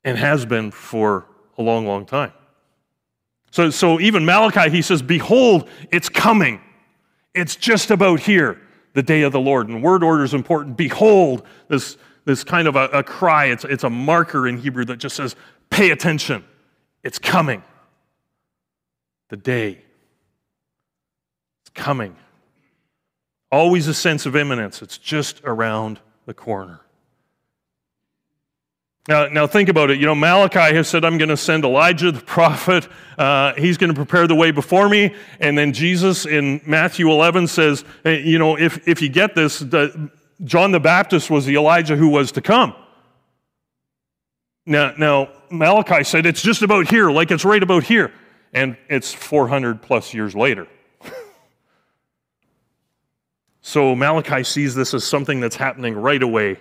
and 0.02 0.16
has 0.16 0.46
been 0.46 0.70
for 0.70 1.26
a 1.58 1.62
long, 1.62 1.86
long 1.86 2.06
time. 2.06 2.32
So, 3.50 3.68
so 3.68 4.00
even 4.00 4.24
Malachi, 4.24 4.70
he 4.70 4.80
says, 4.80 5.02
Behold, 5.02 5.68
it's 5.92 6.08
coming. 6.08 6.62
It's 7.34 7.54
just 7.54 7.90
about 7.90 8.20
here, 8.20 8.58
the 8.94 9.02
day 9.02 9.20
of 9.20 9.32
the 9.32 9.40
Lord. 9.40 9.68
And 9.68 9.82
word 9.82 10.02
order 10.02 10.24
is 10.24 10.32
important. 10.32 10.78
Behold, 10.78 11.42
this, 11.68 11.98
this 12.24 12.44
kind 12.44 12.66
of 12.66 12.76
a, 12.76 12.84
a 12.94 13.02
cry, 13.02 13.44
it's, 13.44 13.64
it's 13.66 13.84
a 13.84 13.90
marker 13.90 14.48
in 14.48 14.56
Hebrew 14.56 14.86
that 14.86 14.96
just 14.96 15.16
says, 15.16 15.36
Pay 15.68 15.90
attention. 15.90 16.46
It's 17.02 17.18
coming. 17.18 17.62
The 19.28 19.36
day. 19.36 19.82
Coming. 21.78 22.16
Always 23.52 23.86
a 23.86 23.94
sense 23.94 24.26
of 24.26 24.34
imminence. 24.34 24.82
It's 24.82 24.98
just 24.98 25.40
around 25.44 26.00
the 26.26 26.34
corner. 26.34 26.80
Now, 29.06 29.28
now 29.28 29.46
think 29.46 29.68
about 29.68 29.90
it. 29.90 30.00
You 30.00 30.06
know, 30.06 30.14
Malachi 30.16 30.74
has 30.74 30.88
said, 30.88 31.04
I'm 31.04 31.18
going 31.18 31.28
to 31.28 31.36
send 31.36 31.64
Elijah 31.64 32.10
the 32.10 32.20
prophet. 32.20 32.88
Uh, 33.16 33.54
he's 33.54 33.78
going 33.78 33.88
to 33.88 33.94
prepare 33.94 34.26
the 34.26 34.34
way 34.34 34.50
before 34.50 34.88
me. 34.88 35.14
And 35.38 35.56
then 35.56 35.72
Jesus 35.72 36.26
in 36.26 36.60
Matthew 36.66 37.10
11 37.10 37.46
says, 37.46 37.84
you 38.04 38.40
know, 38.40 38.58
if, 38.58 38.86
if 38.88 39.00
you 39.00 39.08
get 39.08 39.36
this, 39.36 39.60
the, 39.60 40.10
John 40.42 40.72
the 40.72 40.80
Baptist 40.80 41.30
was 41.30 41.46
the 41.46 41.54
Elijah 41.54 41.94
who 41.94 42.08
was 42.08 42.32
to 42.32 42.42
come. 42.42 42.74
Now, 44.66 44.94
now, 44.98 45.30
Malachi 45.48 46.02
said, 46.02 46.26
it's 46.26 46.42
just 46.42 46.62
about 46.62 46.90
here, 46.90 47.08
like 47.08 47.30
it's 47.30 47.44
right 47.44 47.62
about 47.62 47.84
here. 47.84 48.12
And 48.52 48.76
it's 48.88 49.14
400 49.14 49.80
plus 49.80 50.12
years 50.12 50.34
later. 50.34 50.66
So 53.68 53.94
Malachi 53.94 54.44
sees 54.44 54.74
this 54.74 54.94
as 54.94 55.04
something 55.04 55.40
that's 55.40 55.56
happening 55.56 55.94
right 55.94 56.22
away. 56.22 56.56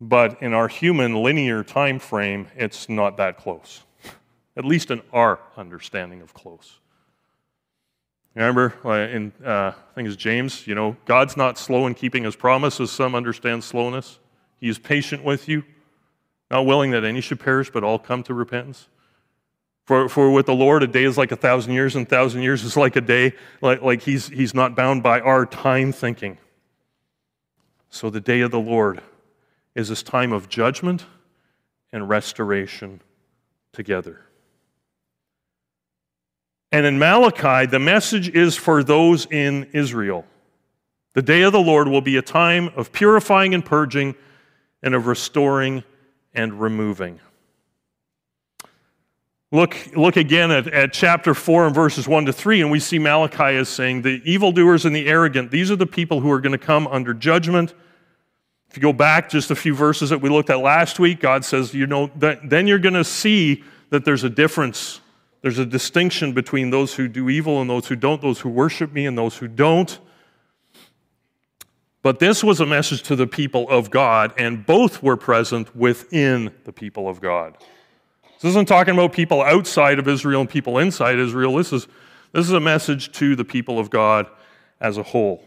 But 0.00 0.42
in 0.42 0.52
our 0.52 0.66
human 0.66 1.22
linear 1.22 1.62
time 1.62 2.00
frame, 2.00 2.48
it's 2.56 2.88
not 2.88 3.16
that 3.18 3.36
close, 3.36 3.84
at 4.56 4.64
least 4.64 4.90
in 4.90 5.02
our 5.12 5.38
understanding 5.56 6.20
of 6.20 6.34
close. 6.34 6.80
Remember, 8.34 8.74
uh, 8.84 8.90
in 8.90 9.32
uh, 9.44 9.70
I 9.70 9.94
think 9.94 10.08
it's 10.08 10.16
James, 10.16 10.66
you 10.66 10.74
know, 10.74 10.96
God's 11.04 11.36
not 11.36 11.58
slow 11.58 11.86
in 11.86 11.94
keeping 11.94 12.24
his 12.24 12.34
promise, 12.34 12.80
as 12.80 12.90
Some 12.90 13.14
understand 13.14 13.62
slowness. 13.62 14.18
He 14.58 14.68
is 14.68 14.80
patient 14.80 15.22
with 15.22 15.48
you, 15.48 15.62
not 16.50 16.66
willing 16.66 16.90
that 16.90 17.04
any 17.04 17.20
should 17.20 17.38
perish, 17.38 17.70
but 17.70 17.84
all 17.84 18.00
come 18.00 18.24
to 18.24 18.34
repentance. 18.34 18.88
For, 19.84 20.08
for 20.08 20.30
with 20.30 20.46
the 20.46 20.54
Lord, 20.54 20.82
a 20.82 20.86
day 20.86 21.04
is 21.04 21.18
like 21.18 21.30
a 21.30 21.36
thousand 21.36 21.74
years, 21.74 21.94
and 21.94 22.06
a 22.06 22.08
thousand 22.08 22.42
years 22.42 22.64
is 22.64 22.76
like 22.76 22.96
a 22.96 23.02
day, 23.02 23.34
like, 23.60 23.82
like 23.82 24.02
he's, 24.02 24.28
he's 24.28 24.54
not 24.54 24.74
bound 24.74 25.02
by 25.02 25.20
our 25.20 25.44
time 25.44 25.92
thinking. 25.92 26.38
So 27.90 28.08
the 28.08 28.20
day 28.20 28.40
of 28.40 28.50
the 28.50 28.60
Lord 28.60 29.02
is 29.74 29.88
this 29.90 30.02
time 30.02 30.32
of 30.32 30.48
judgment 30.48 31.04
and 31.92 32.08
restoration 32.08 33.02
together. 33.72 34.24
And 36.72 36.86
in 36.86 36.98
Malachi, 36.98 37.66
the 37.66 37.78
message 37.78 38.28
is 38.30 38.56
for 38.56 38.82
those 38.82 39.26
in 39.26 39.68
Israel. 39.72 40.24
The 41.12 41.22
day 41.22 41.42
of 41.42 41.52
the 41.52 41.60
Lord 41.60 41.86
will 41.86 42.00
be 42.00 42.16
a 42.16 42.22
time 42.22 42.70
of 42.74 42.90
purifying 42.90 43.54
and 43.54 43.64
purging 43.64 44.16
and 44.82 44.94
of 44.94 45.06
restoring 45.06 45.84
and 46.32 46.60
removing. 46.60 47.20
Look, 49.54 49.76
look 49.94 50.16
again 50.16 50.50
at, 50.50 50.66
at 50.66 50.92
chapter 50.92 51.32
4 51.32 51.66
and 51.66 51.74
verses 51.76 52.08
1 52.08 52.26
to 52.26 52.32
3, 52.32 52.62
and 52.62 52.72
we 52.72 52.80
see 52.80 52.98
Malachi 52.98 53.56
as 53.56 53.68
saying, 53.68 54.02
The 54.02 54.20
evildoers 54.24 54.84
and 54.84 54.96
the 54.96 55.06
arrogant, 55.06 55.52
these 55.52 55.70
are 55.70 55.76
the 55.76 55.86
people 55.86 56.18
who 56.18 56.30
are 56.32 56.40
going 56.40 56.50
to 56.50 56.58
come 56.58 56.88
under 56.88 57.14
judgment. 57.14 57.72
If 58.68 58.76
you 58.76 58.82
go 58.82 58.92
back 58.92 59.30
just 59.30 59.52
a 59.52 59.54
few 59.54 59.72
verses 59.72 60.10
that 60.10 60.20
we 60.20 60.28
looked 60.28 60.50
at 60.50 60.58
last 60.58 60.98
week, 60.98 61.20
God 61.20 61.44
says, 61.44 61.72
you 61.72 61.86
know, 61.86 62.10
then 62.16 62.66
you're 62.66 62.80
going 62.80 62.94
to 62.94 63.04
see 63.04 63.62
that 63.90 64.04
there's 64.04 64.24
a 64.24 64.28
difference. 64.28 65.00
There's 65.42 65.60
a 65.60 65.66
distinction 65.66 66.32
between 66.32 66.70
those 66.70 66.96
who 66.96 67.06
do 67.06 67.28
evil 67.28 67.60
and 67.60 67.70
those 67.70 67.86
who 67.86 67.94
don't, 67.94 68.20
those 68.20 68.40
who 68.40 68.48
worship 68.48 68.92
me 68.92 69.06
and 69.06 69.16
those 69.16 69.36
who 69.36 69.46
don't. 69.46 70.00
But 72.02 72.18
this 72.18 72.42
was 72.42 72.58
a 72.58 72.66
message 72.66 73.04
to 73.04 73.14
the 73.14 73.28
people 73.28 73.70
of 73.70 73.92
God, 73.92 74.34
and 74.36 74.66
both 74.66 75.00
were 75.00 75.16
present 75.16 75.76
within 75.76 76.52
the 76.64 76.72
people 76.72 77.08
of 77.08 77.20
God. 77.20 77.56
This 78.44 78.50
isn't 78.50 78.68
talking 78.68 78.92
about 78.92 79.14
people 79.14 79.40
outside 79.40 79.98
of 79.98 80.06
Israel 80.06 80.42
and 80.42 80.50
people 80.50 80.76
inside 80.76 81.18
Israel. 81.18 81.54
This 81.54 81.72
is, 81.72 81.88
this 82.32 82.44
is 82.44 82.52
a 82.52 82.60
message 82.60 83.10
to 83.12 83.34
the 83.34 83.44
people 83.44 83.78
of 83.78 83.88
God 83.88 84.26
as 84.78 84.98
a 84.98 85.02
whole. 85.02 85.42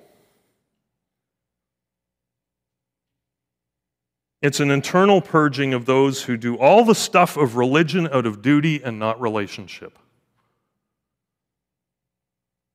It's 4.41 4.59
an 4.59 4.71
internal 4.71 5.21
purging 5.21 5.75
of 5.75 5.85
those 5.85 6.23
who 6.23 6.37
do 6.37 6.55
all 6.57 6.83
the 6.83 6.95
stuff 6.95 7.37
of 7.37 7.55
religion 7.55 8.09
out 8.11 8.25
of 8.25 8.41
duty 8.41 8.81
and 8.83 8.97
not 8.97 9.21
relationship. 9.21 9.99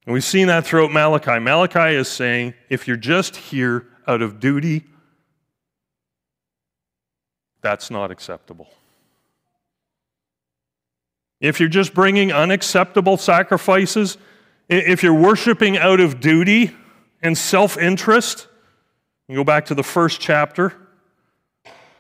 And 0.07 0.15
we've 0.15 0.23
seen 0.23 0.47
that 0.47 0.65
throughout 0.65 0.93
Malachi. 0.93 1.41
Malachi 1.41 1.97
is 1.97 2.07
saying 2.07 2.55
if 2.69 2.87
you're 2.87 2.97
just 2.97 3.35
here 3.35 3.89
out 4.07 4.23
of 4.23 4.39
duty, 4.39 4.85
that's 7.61 7.91
not 7.91 8.13
acceptable. 8.13 8.69
If 11.43 11.59
you're 11.59 11.69
just 11.69 11.93
bringing 11.93 12.33
unacceptable 12.33 13.17
sacrifices, 13.17 14.17
if 14.69 15.03
you're 15.03 15.13
worshiping 15.13 15.77
out 15.77 15.99
of 15.99 16.21
duty 16.21 16.71
and 17.21 17.37
self 17.37 17.77
interest, 17.77 18.47
you 19.27 19.35
go 19.35 19.45
back 19.45 19.67
to 19.67 19.75
the 19.75 19.83
first 19.83 20.21
chapter 20.21 20.73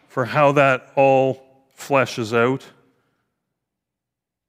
for 0.06 0.24
how 0.24 0.52
that 0.52 0.92
all 0.94 1.42
fleshes 1.76 2.32
out, 2.32 2.64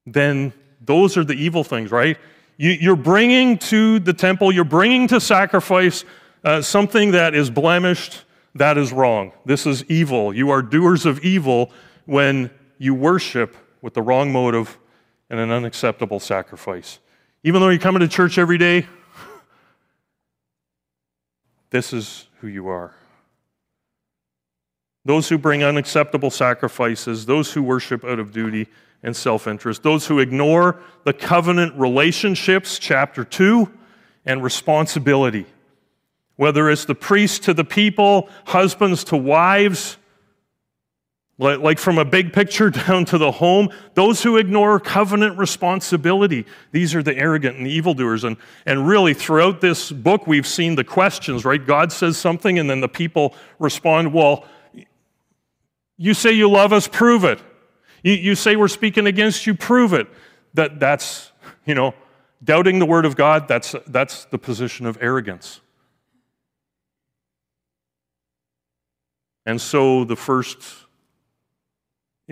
then 0.06 0.54
those 0.80 1.18
are 1.18 1.24
the 1.24 1.34
evil 1.34 1.64
things, 1.64 1.90
right? 1.90 2.20
You're 2.58 2.96
bringing 2.96 3.58
to 3.60 3.98
the 3.98 4.14
temple, 4.14 4.52
you're 4.52 4.64
bringing 4.64 5.08
to 5.08 5.20
sacrifice 5.20 6.06
uh, 6.44 6.62
something 6.62 7.12
that 7.12 7.34
is 7.34 7.50
blemished, 7.50 8.26
that 8.54 8.78
is 8.78 8.94
wrong. 8.94 9.32
This 9.44 9.66
is 9.66 9.84
evil. 9.86 10.36
You 10.36 10.52
are 10.52 10.62
doers 10.62 11.08
of 11.08 11.24
evil 11.24 11.72
when 12.06 12.52
you 12.78 12.94
worship 12.94 13.58
with 13.82 13.96
the 13.96 14.02
wrong 14.04 14.32
motive 14.32 14.78
and 15.34 15.42
an 15.42 15.50
unacceptable 15.50 16.20
sacrifice. 16.20 17.00
Even 17.44 17.60
though 17.60 17.70
you're 17.70 17.80
coming 17.80 18.02
to 18.02 18.08
church 18.08 18.38
every 18.38 18.60
day, 18.60 18.86
this 21.72 21.92
is 21.92 22.28
who 22.40 22.46
you 22.46 22.68
are. 22.68 22.94
Those 25.06 25.28
who 25.28 25.40
bring 25.40 25.64
unacceptable 25.64 26.30
sacrifices, 26.30 27.26
those 27.26 27.52
who 27.52 27.64
worship 27.64 28.06
out 28.06 28.20
of 28.20 28.32
duty 28.32 28.68
and 29.02 29.16
self 29.16 29.48
interest, 29.48 29.82
those 29.82 30.06
who 30.06 30.20
ignore 30.20 30.80
the 31.04 31.14
covenant 31.14 31.74
relationships, 31.80 32.78
chapter 32.78 33.24
2, 33.26 33.72
and 34.28 34.44
responsibility. 34.44 35.48
Whether 36.36 36.70
it's 36.70 36.86
the 36.86 36.94
priest 36.94 37.42
to 37.46 37.56
the 37.56 37.66
people, 37.66 38.30
husbands 38.46 39.04
to 39.06 39.18
wives, 39.18 39.98
like 41.40 41.80
from 41.80 41.98
a 41.98 42.06
big 42.06 42.32
picture 42.32 42.70
down 42.88 43.06
to 43.06 43.18
the 43.18 43.32
home, 43.32 43.70
those 43.96 44.24
who 44.24 44.38
ignore 44.38 44.80
covenant 44.80 45.38
responsibility, 45.38 46.46
these 46.72 46.94
are 46.94 47.04
the 47.04 47.16
arrogant 47.16 47.58
and 47.58 47.66
the 47.66 47.72
evildoers. 47.72 48.24
And, 48.24 48.38
and 48.66 48.88
really, 48.88 49.14
throughout 49.14 49.62
this 49.62 49.92
book, 49.92 50.28
we've 50.28 50.48
seen 50.48 50.76
the 50.76 50.84
questions, 50.84 51.46
right? 51.46 51.66
God 51.66 51.92
says 51.92 52.18
something, 52.18 52.60
and 52.60 52.70
then 52.70 52.82
the 52.82 52.88
people 52.88 53.34
respond, 53.60 54.14
Well, 54.14 54.46
you 55.98 56.14
say 56.14 56.32
you 56.32 56.50
love 56.50 56.74
us, 56.74 56.88
prove 56.88 57.24
it. 57.24 57.40
You, 58.04 58.14
you 58.14 58.36
say 58.36 58.56
we're 58.56 58.68
speaking 58.68 59.08
against 59.08 59.48
you, 59.48 59.54
prove 59.54 59.94
it. 59.94 60.08
That, 60.54 60.80
that's, 60.80 61.32
you 61.66 61.74
know, 61.74 61.96
doubting 62.44 62.80
the 62.80 62.86
word 62.86 63.06
of 63.06 63.16
God, 63.16 63.48
that's, 63.48 63.76
that's 63.88 64.26
the 64.26 64.38
position 64.38 64.86
of 64.86 64.98
arrogance. 65.02 65.62
And 69.46 69.60
so 69.60 70.06
the 70.06 70.16
first 70.16 70.83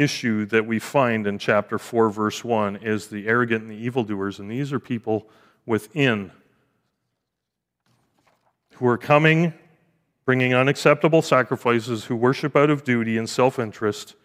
issue 0.02 0.46
that 0.48 0.66
we 0.66 0.80
find 0.80 1.28
in 1.28 1.38
chapter 1.38 1.78
4, 1.78 2.10
verse 2.10 2.44
1 2.44 2.78
is 2.78 3.08
the 3.08 3.28
arrogant 3.28 3.64
and 3.64 3.72
the 3.72 3.76
evildoers. 3.76 4.40
And 4.40 4.50
these 4.50 4.74
are 4.74 4.80
people 4.80 5.28
within 5.66 6.32
who 8.76 8.88
are 8.88 8.98
coming, 8.98 9.54
bringing 10.26 10.54
unacceptable 10.54 11.22
sacrifices, 11.22 12.06
who 12.06 12.16
worship 12.16 12.56
out 12.56 12.70
of 12.70 12.84
duty 12.84 13.18
and 13.18 13.30
self 13.30 13.60
interest, 13.60 14.16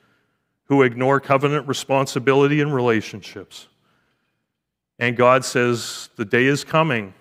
who 0.65 0.83
ignore 0.83 1.21
covenant 1.21 1.69
responsibility 1.69 2.61
and 2.61 2.75
relationships. 2.75 3.69
And 4.99 5.17
God 5.17 5.45
says, 5.45 6.09
The 6.17 6.25
day 6.25 6.47
is 6.47 6.65
coming 6.65 7.13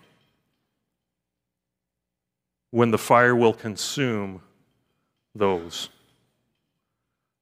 when 2.71 2.91
the 2.91 2.97
fire 2.97 3.35
will 3.35 3.53
consume 3.53 4.41
those. 5.33 5.89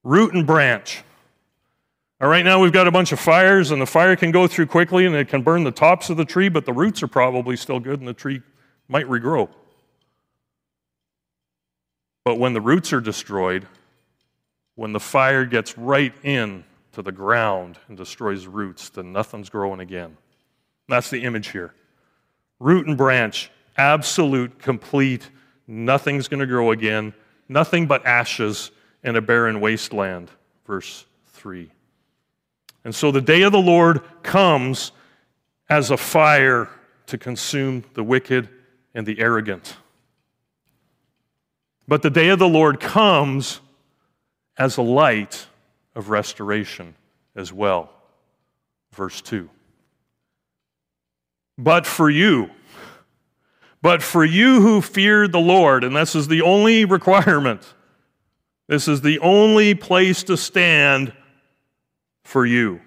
Root 0.03 0.33
and 0.33 0.45
branch. 0.45 1.03
All 2.21 2.29
right, 2.29 2.45
now 2.45 2.61
we've 2.61 2.71
got 2.71 2.87
a 2.87 2.91
bunch 2.91 3.11
of 3.11 3.19
fires, 3.19 3.71
and 3.71 3.81
the 3.81 3.85
fire 3.85 4.15
can 4.15 4.31
go 4.31 4.47
through 4.47 4.67
quickly 4.67 5.05
and 5.05 5.15
it 5.15 5.27
can 5.27 5.41
burn 5.41 5.63
the 5.63 5.71
tops 5.71 6.09
of 6.09 6.17
the 6.17 6.25
tree, 6.25 6.47
but 6.47 6.65
the 6.65 6.73
roots 6.73 7.03
are 7.03 7.07
probably 7.07 7.57
still 7.57 7.79
good 7.79 7.99
and 7.99 8.07
the 8.07 8.13
tree 8.13 8.41
might 8.87 9.05
regrow. 9.07 9.49
But 12.23 12.39
when 12.39 12.53
the 12.53 12.61
roots 12.61 12.93
are 12.93 13.01
destroyed, 13.01 13.67
when 14.75 14.93
the 14.93 14.99
fire 14.99 15.45
gets 15.45 15.77
right 15.77 16.13
in 16.23 16.63
to 16.93 17.01
the 17.01 17.11
ground 17.11 17.77
and 17.87 17.97
destroys 17.97 18.47
roots, 18.47 18.89
then 18.89 19.11
nothing's 19.11 19.49
growing 19.49 19.81
again. 19.81 20.15
That's 20.87 21.09
the 21.09 21.23
image 21.23 21.49
here. 21.49 21.73
Root 22.59 22.87
and 22.87 22.97
branch, 22.97 23.51
absolute, 23.77 24.59
complete, 24.59 25.29
nothing's 25.67 26.27
going 26.27 26.39
to 26.39 26.45
grow 26.45 26.71
again, 26.71 27.13
nothing 27.49 27.87
but 27.87 28.05
ashes 28.05 28.71
and 29.03 29.17
a 29.17 29.21
barren 29.21 29.59
wasteland. 29.59 30.29
Verse 30.65 31.05
3. 31.33 31.69
And 32.83 32.93
so 32.93 33.11
the 33.11 33.21
day 33.21 33.43
of 33.43 33.51
the 33.51 33.59
Lord 33.59 34.01
comes 34.23 34.91
as 35.69 35.91
a 35.91 35.97
fire 35.97 36.69
to 37.07 37.17
consume 37.17 37.83
the 37.93 38.03
wicked 38.03 38.49
and 38.93 39.05
the 39.05 39.19
arrogant. 39.19 39.77
But 41.87 42.01
the 42.01 42.09
day 42.09 42.29
of 42.29 42.39
the 42.39 42.47
Lord 42.47 42.79
comes 42.79 43.59
as 44.57 44.77
a 44.77 44.81
light 44.81 45.47
of 45.95 46.09
restoration 46.09 46.95
as 47.35 47.51
well. 47.51 47.89
Verse 48.93 49.21
2. 49.21 49.49
But 51.57 51.85
for 51.85 52.09
you, 52.09 52.49
but 53.81 54.01
for 54.01 54.23
you 54.23 54.61
who 54.61 54.81
fear 54.81 55.27
the 55.27 55.39
Lord, 55.39 55.83
and 55.83 55.95
this 55.95 56.15
is 56.15 56.27
the 56.27 56.41
only 56.41 56.85
requirement, 56.97 57.73
this 58.67 58.87
is 58.87 59.01
the 59.01 59.19
only 59.19 59.75
place 59.75 60.23
to 60.23 60.37
stand 60.37 61.13
for 62.23 62.45
you. 62.45 62.81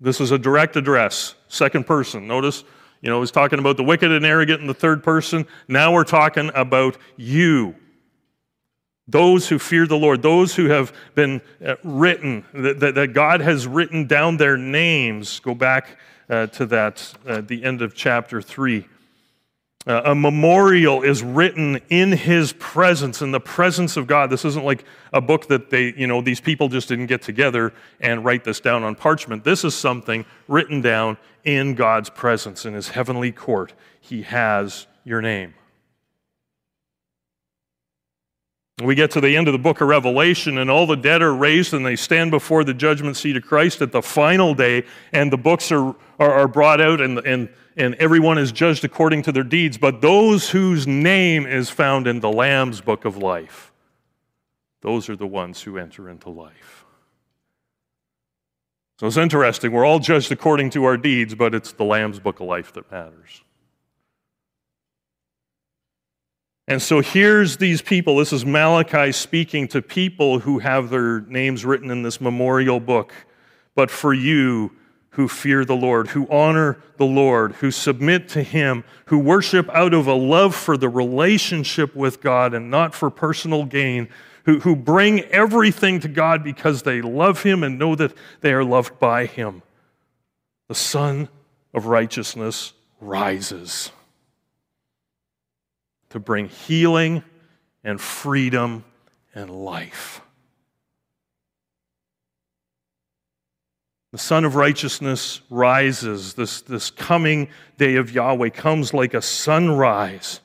This 0.00 0.20
is 0.20 0.30
a 0.30 0.38
direct 0.38 0.76
address, 0.76 1.34
second 1.48 1.86
person. 1.86 2.26
Notice, 2.26 2.64
you 3.00 3.08
know, 3.08 3.20
he's 3.20 3.30
talking 3.30 3.58
about 3.58 3.76
the 3.76 3.84
wicked 3.84 4.10
and 4.10 4.26
arrogant 4.26 4.60
in 4.60 4.66
the 4.66 4.74
third 4.74 5.02
person. 5.02 5.46
Now 5.68 5.92
we're 5.92 6.04
talking 6.04 6.50
about 6.54 6.98
you. 7.16 7.74
Those 9.06 9.48
who 9.48 9.58
fear 9.58 9.86
the 9.86 9.96
Lord, 9.96 10.22
those 10.22 10.54
who 10.54 10.66
have 10.66 10.92
been 11.14 11.42
uh, 11.64 11.76
written, 11.84 12.44
that, 12.54 12.80
that, 12.80 12.94
that 12.94 13.12
God 13.12 13.40
has 13.40 13.66
written 13.66 14.06
down 14.06 14.38
their 14.38 14.56
names. 14.56 15.40
Go 15.40 15.54
back 15.54 15.98
uh, 16.28 16.46
to 16.48 16.66
that 16.66 17.14
at 17.26 17.30
uh, 17.30 17.40
the 17.42 17.64
end 17.64 17.82
of 17.82 17.94
chapter 17.94 18.40
3. 18.40 18.86
Uh, 19.86 20.00
a 20.06 20.14
memorial 20.14 21.02
is 21.02 21.22
written 21.22 21.78
in 21.90 22.10
his 22.12 22.54
presence, 22.54 23.20
in 23.20 23.32
the 23.32 23.40
presence 23.40 23.98
of 23.98 24.06
God. 24.06 24.30
This 24.30 24.46
isn't 24.46 24.64
like 24.64 24.84
a 25.12 25.20
book 25.20 25.48
that 25.48 25.68
they, 25.68 25.92
you 25.94 26.06
know, 26.06 26.22
these 26.22 26.40
people 26.40 26.70
just 26.70 26.88
didn't 26.88 27.06
get 27.06 27.20
together 27.20 27.74
and 28.00 28.24
write 28.24 28.44
this 28.44 28.60
down 28.60 28.82
on 28.82 28.94
parchment. 28.94 29.44
This 29.44 29.62
is 29.62 29.74
something 29.74 30.24
written 30.48 30.80
down 30.80 31.18
in 31.44 31.74
God's 31.74 32.08
presence, 32.08 32.64
in 32.64 32.72
his 32.72 32.88
heavenly 32.88 33.30
court. 33.30 33.74
He 34.00 34.22
has 34.22 34.86
your 35.04 35.20
name. 35.20 35.52
We 38.82 38.94
get 38.94 39.10
to 39.12 39.20
the 39.20 39.36
end 39.36 39.48
of 39.48 39.52
the 39.52 39.58
book 39.58 39.82
of 39.82 39.88
Revelation, 39.88 40.56
and 40.58 40.70
all 40.70 40.86
the 40.86 40.96
dead 40.96 41.20
are 41.20 41.34
raised, 41.34 41.74
and 41.74 41.84
they 41.84 41.94
stand 41.94 42.30
before 42.30 42.64
the 42.64 42.74
judgment 42.74 43.18
seat 43.18 43.36
of 43.36 43.44
Christ 43.44 43.82
at 43.82 43.92
the 43.92 44.02
final 44.02 44.54
day, 44.54 44.84
and 45.12 45.30
the 45.30 45.36
books 45.36 45.70
are, 45.70 45.94
are, 46.18 46.32
are 46.32 46.48
brought 46.48 46.80
out, 46.80 47.02
and, 47.02 47.18
and, 47.18 47.50
and 47.76 47.94
everyone 47.96 48.38
is 48.38 48.52
judged 48.52 48.84
according 48.84 49.22
to 49.22 49.32
their 49.32 49.44
deeds. 49.44 49.78
But 49.78 50.00
those 50.00 50.50
whose 50.50 50.86
name 50.86 51.46
is 51.46 51.70
found 51.70 52.06
in 52.06 52.20
the 52.20 52.30
Lamb's 52.30 52.80
book 52.80 53.04
of 53.04 53.16
life, 53.16 53.72
those 54.82 55.08
are 55.08 55.16
the 55.16 55.26
ones 55.26 55.62
who 55.62 55.78
enter 55.78 56.08
into 56.08 56.30
life. 56.30 56.84
So 59.00 59.08
it's 59.08 59.16
interesting. 59.16 59.72
We're 59.72 59.84
all 59.84 59.98
judged 59.98 60.30
according 60.30 60.70
to 60.70 60.84
our 60.84 60.96
deeds, 60.96 61.34
but 61.34 61.54
it's 61.54 61.72
the 61.72 61.84
Lamb's 61.84 62.20
book 62.20 62.40
of 62.40 62.46
life 62.46 62.72
that 62.74 62.90
matters. 62.92 63.42
And 66.66 66.80
so 66.80 67.00
here's 67.00 67.58
these 67.58 67.82
people. 67.82 68.16
This 68.16 68.32
is 68.32 68.46
Malachi 68.46 69.12
speaking 69.12 69.68
to 69.68 69.82
people 69.82 70.38
who 70.38 70.60
have 70.60 70.88
their 70.88 71.20
names 71.22 71.64
written 71.64 71.90
in 71.90 72.02
this 72.02 72.20
memorial 72.20 72.80
book. 72.80 73.12
But 73.74 73.90
for 73.90 74.14
you 74.14 74.72
who 75.14 75.28
fear 75.28 75.64
the 75.64 75.76
Lord, 75.76 76.08
who 76.08 76.28
honor 76.28 76.78
the 76.96 77.06
Lord, 77.06 77.52
who 77.54 77.70
submit 77.70 78.28
to 78.30 78.42
Him, 78.42 78.82
who 79.06 79.18
worship 79.18 79.68
out 79.70 79.94
of 79.94 80.08
a 80.08 80.14
love 80.14 80.54
for 80.54 80.76
the 80.76 80.88
relationship 80.88 81.94
with 81.94 82.20
God 82.20 82.52
and 82.52 82.68
not 82.70 82.94
for 82.94 83.10
personal 83.10 83.64
gain, 83.64 84.08
who, 84.44 84.58
who 84.60 84.74
bring 84.74 85.20
everything 85.26 86.00
to 86.00 86.08
God 86.08 86.42
because 86.42 86.82
they 86.82 87.00
love 87.00 87.44
Him 87.44 87.62
and 87.62 87.78
know 87.78 87.94
that 87.94 88.12
they 88.40 88.52
are 88.52 88.64
loved 88.64 88.98
by 88.98 89.26
Him, 89.26 89.62
the 90.68 90.74
Son 90.74 91.28
of 91.72 91.86
righteousness 91.86 92.72
rises 93.00 93.92
to 96.10 96.18
bring 96.18 96.48
healing 96.48 97.22
and 97.84 98.00
freedom 98.00 98.84
and 99.32 99.50
life. 99.50 100.20
The 104.14 104.18
Sun 104.18 104.44
of 104.44 104.54
Righteousness 104.54 105.40
rises. 105.50 106.34
This, 106.34 106.60
this 106.60 106.88
coming 106.88 107.48
day 107.78 107.96
of 107.96 108.12
Yahweh 108.12 108.50
comes 108.50 108.94
like 108.94 109.12
a 109.12 109.20
sunrise. 109.20 110.38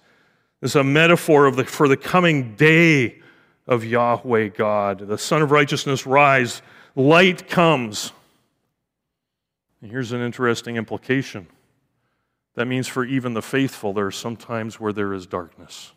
Is 0.64 0.76
a 0.76 0.84
metaphor 0.84 1.46
of 1.46 1.56
the, 1.56 1.66
for 1.66 1.88
the 1.88 1.96
coming 1.96 2.56
day 2.56 3.22
of 3.68 3.86
Yahweh 3.86 4.48
God. 4.48 5.08
The 5.08 5.20
Sun 5.20 5.44
of 5.44 5.52
Righteousness 5.52 6.08
rise, 6.08 6.64
light 6.96 7.48
comes. 7.48 8.12
And 9.84 9.92
here's 9.92 10.14
an 10.14 10.22
interesting 10.22 10.76
implication. 10.76 11.46
That 12.56 12.66
means 12.66 12.88
for 12.88 13.06
even 13.06 13.36
the 13.36 13.44
faithful, 13.44 13.94
there 13.94 14.08
are 14.08 14.12
some 14.12 14.36
times 14.36 14.80
where 14.80 14.94
there 14.94 15.14
is 15.14 15.28
darkness. 15.28 15.92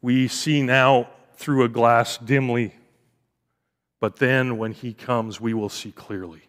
We 0.00 0.28
see 0.28 0.62
now 0.62 1.08
through 1.34 1.64
a 1.64 1.68
glass 1.68 2.16
dimly, 2.16 2.76
but 4.00 4.16
then 4.16 4.56
when 4.56 4.72
he 4.72 4.94
comes, 4.94 5.40
we 5.40 5.54
will 5.54 5.68
see 5.68 5.92
clearly, 5.92 6.42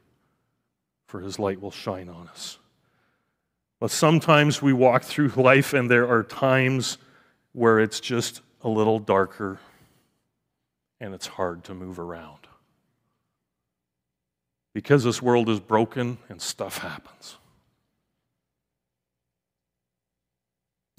for 1.07 1.19
his 1.19 1.37
light 1.37 1.61
will 1.61 1.71
shine 1.71 2.09
on 2.09 2.29
us. 2.29 2.57
But 3.79 3.91
sometimes 3.91 4.61
we 4.61 4.73
walk 4.73 5.03
through 5.03 5.29
life 5.35 5.73
and 5.73 5.91
there 5.91 6.07
are 6.07 6.23
times 6.23 6.97
where 7.51 7.79
it's 7.79 7.99
just 7.99 8.41
a 8.61 8.69
little 8.69 8.99
darker 8.99 9.59
and 11.01 11.13
it's 11.13 11.27
hard 11.27 11.65
to 11.65 11.73
move 11.73 11.99
around. 11.99 12.47
Because 14.73 15.03
this 15.03 15.21
world 15.21 15.49
is 15.49 15.59
broken 15.59 16.19
and 16.29 16.41
stuff 16.41 16.77
happens. 16.77 17.37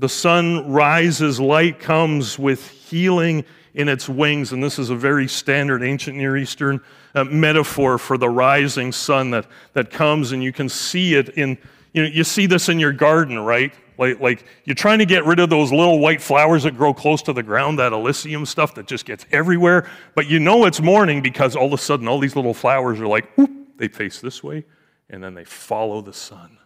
The 0.02 0.08
sun 0.08 0.68
rises, 0.68 1.38
light 1.38 1.78
comes 1.78 2.36
with 2.36 2.68
healing 2.68 3.44
in 3.72 3.88
its 3.88 4.08
wings. 4.08 4.50
And 4.50 4.60
this 4.60 4.80
is 4.80 4.90
a 4.90 4.96
very 4.96 5.28
standard 5.28 5.80
ancient 5.80 6.16
Near 6.16 6.36
Eastern 6.36 6.80
uh, 7.14 7.22
metaphor 7.22 7.98
for 7.98 8.18
the 8.18 8.28
rising 8.28 8.90
sun 8.90 9.30
that, 9.30 9.46
that 9.74 9.92
comes, 9.92 10.32
and 10.32 10.42
you 10.42 10.52
can 10.52 10.68
see 10.68 11.14
it 11.14 11.28
in, 11.28 11.56
you 11.92 12.02
know, 12.02 12.08
you 12.08 12.24
see 12.24 12.46
this 12.46 12.68
in 12.68 12.80
your 12.80 12.90
garden, 12.90 13.38
right? 13.38 13.72
Like, 13.96 14.18
like 14.18 14.44
you're 14.64 14.74
trying 14.74 14.98
to 14.98 15.06
get 15.06 15.24
rid 15.24 15.38
of 15.38 15.50
those 15.50 15.70
little 15.70 16.00
white 16.00 16.20
flowers 16.20 16.64
that 16.64 16.76
grow 16.76 16.92
close 16.92 17.22
to 17.22 17.32
the 17.32 17.44
ground, 17.44 17.78
that 17.78 17.92
alyssum 17.92 18.44
stuff 18.44 18.74
that 18.74 18.88
just 18.88 19.04
gets 19.04 19.24
everywhere. 19.30 19.88
But 20.16 20.26
you 20.26 20.40
know 20.40 20.64
it's 20.64 20.80
morning 20.80 21.22
because 21.22 21.54
all 21.54 21.66
of 21.66 21.74
a 21.74 21.78
sudden 21.78 22.08
all 22.08 22.18
these 22.18 22.34
little 22.34 22.54
flowers 22.54 22.98
are 22.98 23.06
like, 23.06 23.32
whoop, 23.36 23.78
they 23.78 23.86
face 23.86 24.20
this 24.20 24.42
way, 24.42 24.64
and 25.08 25.22
then 25.22 25.34
they 25.34 25.44
follow 25.44 26.00
the 26.00 26.12
sun. 26.12 26.58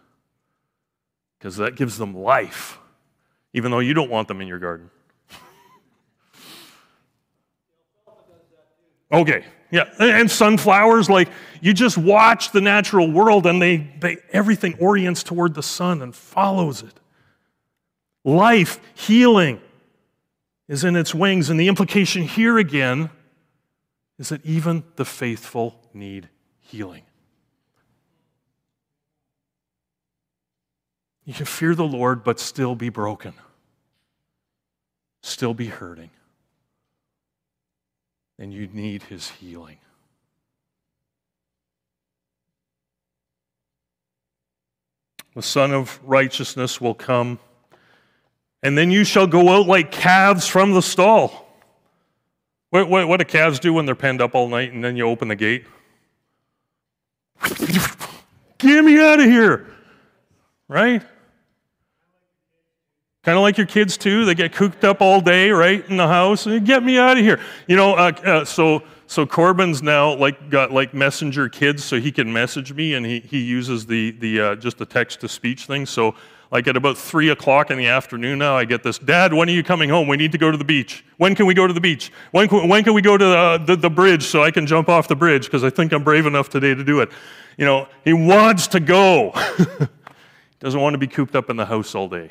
Because 1.37 1.57
that 1.57 1.75
gives 1.75 1.99
them 1.99 2.17
life, 2.17 2.79
even 3.53 3.71
though 3.71 3.79
you 3.79 3.93
don't 3.93 4.09
want 4.09 4.27
them 4.27 4.41
in 4.41 4.47
your 4.47 4.59
garden. 4.59 4.89
Okay, 9.11 9.45
yeah. 9.71 9.89
And 9.99 10.29
sunflowers, 10.29 11.09
like 11.09 11.29
you 11.61 11.73
just 11.73 11.97
watch 11.97 12.51
the 12.51 12.61
natural 12.61 13.09
world 13.09 13.45
and 13.45 13.61
they, 13.61 13.77
they 13.99 14.17
everything 14.31 14.75
orients 14.79 15.23
toward 15.23 15.53
the 15.53 15.63
sun 15.63 16.01
and 16.01 16.13
follows 16.13 16.83
it. 16.83 16.99
Life, 18.25 18.81
healing 18.93 19.61
is 20.67 20.83
in 20.83 20.95
its 20.97 21.15
wings. 21.15 21.49
And 21.49 21.59
the 21.59 21.69
implication 21.69 22.23
here 22.23 22.57
again 22.57 23.09
is 24.19 24.29
that 24.29 24.45
even 24.45 24.83
the 24.97 25.05
faithful 25.05 25.79
need 25.93 26.27
healing. 26.59 27.03
You 31.27 31.35
can 31.35 31.45
fear 31.45 31.75
the 31.75 31.85
Lord, 31.85 32.23
but 32.23 32.39
still 32.39 32.73
be 32.73 32.89
broken, 32.89 33.35
still 35.21 35.53
be 35.53 35.67
hurting 35.67 36.09
and 38.39 38.53
you 38.53 38.67
need 38.67 39.03
his 39.03 39.29
healing. 39.29 39.77
The 45.35 45.41
Son 45.41 45.71
of 45.71 45.99
Righteousness 46.03 46.81
will 46.81 46.93
come, 46.93 47.39
and 48.63 48.77
then 48.77 48.89
you 48.89 49.03
shall 49.03 49.27
go 49.27 49.49
out 49.49 49.67
like 49.67 49.91
calves 49.91 50.47
from 50.47 50.73
the 50.73 50.81
stall. 50.81 51.45
What, 52.69 52.89
what, 52.89 53.07
what 53.07 53.17
do 53.17 53.25
calves 53.25 53.59
do 53.59 53.73
when 53.73 53.85
they're 53.85 53.95
penned 53.95 54.21
up 54.21 54.35
all 54.35 54.47
night 54.47 54.73
and 54.73 54.83
then 54.83 54.97
you 54.97 55.07
open 55.07 55.27
the 55.27 55.35
gate? 55.35 55.65
Get 58.57 58.83
me 58.83 58.99
out 58.99 59.19
of 59.19 59.25
here, 59.25 59.67
right? 60.67 61.03
Kind 63.27 63.37
of 63.37 63.41
like 63.41 63.57
your 63.57 63.67
kids 63.67 63.97
too. 63.97 64.23
They 64.23 64.35
get 64.35 64.53
cooped 64.53 64.85
up 64.85 65.01
all 65.01 65.19
day, 65.19 65.49
right, 65.49 65.83
in 65.89 65.97
the 65.97 66.07
house. 66.07 66.45
Get 66.45 66.81
me 66.81 66.97
out 66.97 67.17
of 67.17 67.25
here. 67.25 67.41
You 67.67 67.75
know, 67.75 67.93
uh, 67.93 68.13
uh, 68.23 68.45
so 68.45 68.83
so 69.05 69.25
Corbin's 69.25 69.83
now 69.83 70.15
like 70.15 70.49
got 70.49 70.71
like 70.71 70.93
messenger 70.93 71.49
kids, 71.49 71.83
so 71.83 71.99
he 71.99 72.09
can 72.09 72.31
message 72.31 72.71
me, 72.71 72.93
and 72.93 73.05
he 73.05 73.19
he 73.19 73.41
uses 73.41 73.85
the 73.85 74.11
the 74.11 74.39
uh, 74.39 74.55
just 74.55 74.77
the 74.77 74.85
text 74.85 75.19
to 75.19 75.27
speech 75.27 75.65
thing. 75.65 75.85
So 75.85 76.15
like 76.51 76.69
at 76.69 76.77
about 76.77 76.97
three 76.97 77.27
o'clock 77.27 77.69
in 77.69 77.77
the 77.77 77.87
afternoon 77.87 78.39
now, 78.39 78.55
I 78.55 78.63
get 78.63 78.81
this, 78.81 78.97
Dad, 78.97 79.33
when 79.33 79.49
are 79.49 79.51
you 79.51 79.61
coming 79.61 79.89
home? 79.89 80.07
We 80.07 80.15
need 80.15 80.31
to 80.31 80.37
go 80.37 80.49
to 80.49 80.57
the 80.57 80.63
beach. 80.63 81.03
When 81.17 81.35
can 81.35 81.47
we 81.47 81.53
go 81.53 81.67
to 81.67 81.73
the 81.73 81.81
beach? 81.81 82.13
When 82.31 82.47
can, 82.47 82.69
when 82.69 82.85
can 82.85 82.93
we 82.93 83.01
go 83.01 83.17
to 83.17 83.25
the, 83.25 83.63
the, 83.65 83.75
the 83.75 83.89
bridge 83.89 84.23
so 84.23 84.41
I 84.41 84.51
can 84.51 84.65
jump 84.65 84.87
off 84.87 85.09
the 85.09 85.17
bridge? 85.17 85.47
Because 85.47 85.65
I 85.65 85.69
think 85.69 85.91
I'm 85.91 86.05
brave 86.05 86.27
enough 86.27 86.47
today 86.47 86.73
to 86.73 86.81
do 86.81 87.01
it. 87.01 87.09
You 87.57 87.65
know, 87.65 87.89
he 88.05 88.13
wants 88.13 88.67
to 88.67 88.79
go. 88.79 89.33
Doesn't 90.61 90.79
want 90.79 90.93
to 90.93 90.97
be 90.97 91.07
cooped 91.07 91.35
up 91.35 91.49
in 91.49 91.57
the 91.57 91.65
house 91.65 91.93
all 91.93 92.07
day. 92.07 92.29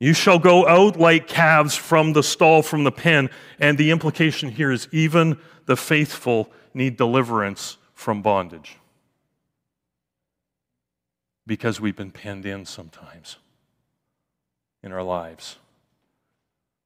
You 0.00 0.12
shall 0.12 0.38
go 0.38 0.66
out 0.66 0.96
like 0.98 1.26
calves 1.26 1.74
from 1.74 2.12
the 2.12 2.22
stall, 2.22 2.62
from 2.62 2.84
the 2.84 2.92
pen. 2.92 3.30
And 3.58 3.76
the 3.76 3.90
implication 3.90 4.50
here 4.50 4.70
is 4.70 4.88
even 4.92 5.38
the 5.66 5.76
faithful 5.76 6.52
need 6.72 6.96
deliverance 6.96 7.78
from 7.94 8.22
bondage. 8.22 8.76
Because 11.46 11.80
we've 11.80 11.96
been 11.96 12.12
penned 12.12 12.46
in 12.46 12.64
sometimes 12.64 13.38
in 14.82 14.92
our 14.92 15.02
lives, 15.02 15.56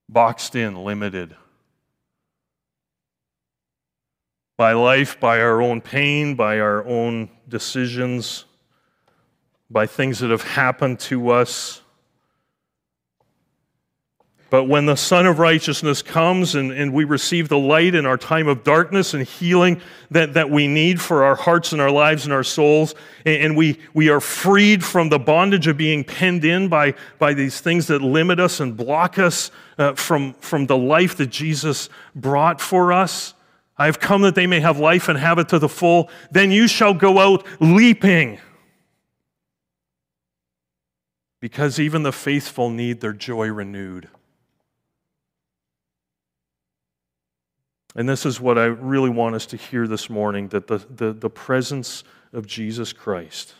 boxed 0.08 0.56
in, 0.56 0.82
limited. 0.82 1.36
By 4.56 4.72
life, 4.72 5.20
by 5.20 5.40
our 5.40 5.60
own 5.60 5.82
pain, 5.82 6.34
by 6.34 6.60
our 6.60 6.86
own 6.86 7.28
decisions, 7.48 8.46
by 9.68 9.86
things 9.86 10.20
that 10.20 10.30
have 10.30 10.42
happened 10.42 11.00
to 11.00 11.30
us 11.30 11.81
but 14.52 14.64
when 14.64 14.84
the 14.84 14.96
Son 14.96 15.24
of 15.24 15.38
Righteousness 15.38 16.02
comes 16.02 16.56
and, 16.56 16.72
and 16.72 16.92
we 16.92 17.04
receive 17.04 17.48
the 17.48 17.58
light 17.58 17.94
in 17.94 18.04
our 18.04 18.18
time 18.18 18.48
of 18.48 18.62
darkness 18.62 19.14
and 19.14 19.26
healing 19.26 19.80
that, 20.10 20.34
that 20.34 20.50
we 20.50 20.68
need 20.68 21.00
for 21.00 21.24
our 21.24 21.34
hearts 21.34 21.72
and 21.72 21.80
our 21.80 21.90
lives 21.90 22.24
and 22.24 22.34
our 22.34 22.44
souls, 22.44 22.94
and, 23.24 23.42
and 23.42 23.56
we, 23.56 23.78
we 23.94 24.10
are 24.10 24.20
freed 24.20 24.84
from 24.84 25.08
the 25.08 25.18
bondage 25.18 25.68
of 25.68 25.78
being 25.78 26.04
penned 26.04 26.44
in 26.44 26.68
by, 26.68 26.92
by 27.18 27.32
these 27.32 27.62
things 27.62 27.86
that 27.86 28.02
limit 28.02 28.38
us 28.38 28.60
and 28.60 28.76
block 28.76 29.18
us 29.18 29.50
uh, 29.78 29.94
from, 29.94 30.34
from 30.34 30.66
the 30.66 30.76
life 30.76 31.16
that 31.16 31.28
Jesus 31.28 31.88
brought 32.14 32.60
for 32.60 32.92
us. 32.92 33.32
I 33.78 33.86
have 33.86 34.00
come 34.00 34.20
that 34.20 34.34
they 34.34 34.46
may 34.46 34.60
have 34.60 34.78
life 34.78 35.08
and 35.08 35.18
have 35.18 35.38
it 35.38 35.48
to 35.48 35.58
the 35.58 35.68
full. 35.70 36.10
Then 36.30 36.50
you 36.50 36.68
shall 36.68 36.92
go 36.92 37.18
out 37.18 37.46
leaping. 37.58 38.38
Because 41.40 41.80
even 41.80 42.02
the 42.02 42.12
faithful 42.12 42.68
need 42.68 43.00
their 43.00 43.14
joy 43.14 43.48
renewed. 43.48 44.10
And 47.94 48.08
this 48.08 48.24
is 48.24 48.40
what 48.40 48.58
I 48.58 48.64
really 48.64 49.10
want 49.10 49.34
us 49.34 49.46
to 49.46 49.56
hear 49.56 49.86
this 49.86 50.08
morning 50.08 50.48
that 50.48 50.66
the, 50.66 50.78
the, 50.78 51.12
the 51.12 51.30
presence 51.30 52.04
of 52.32 52.46
Jesus 52.46 52.92
Christ, 52.92 53.54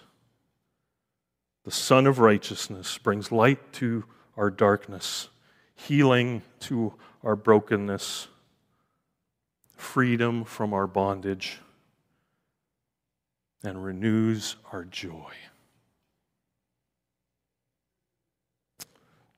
the 1.64 1.70
Son 1.70 2.06
of 2.06 2.18
Righteousness, 2.18 2.96
brings 2.98 3.30
light 3.30 3.72
to 3.74 4.04
our 4.36 4.50
darkness, 4.50 5.28
healing 5.74 6.42
to 6.60 6.94
our 7.22 7.36
brokenness, 7.36 8.28
freedom 9.76 10.44
from 10.44 10.72
our 10.72 10.86
bondage, 10.86 11.58
and 13.62 13.84
renews 13.84 14.56
our 14.72 14.84
joy. 14.84 15.32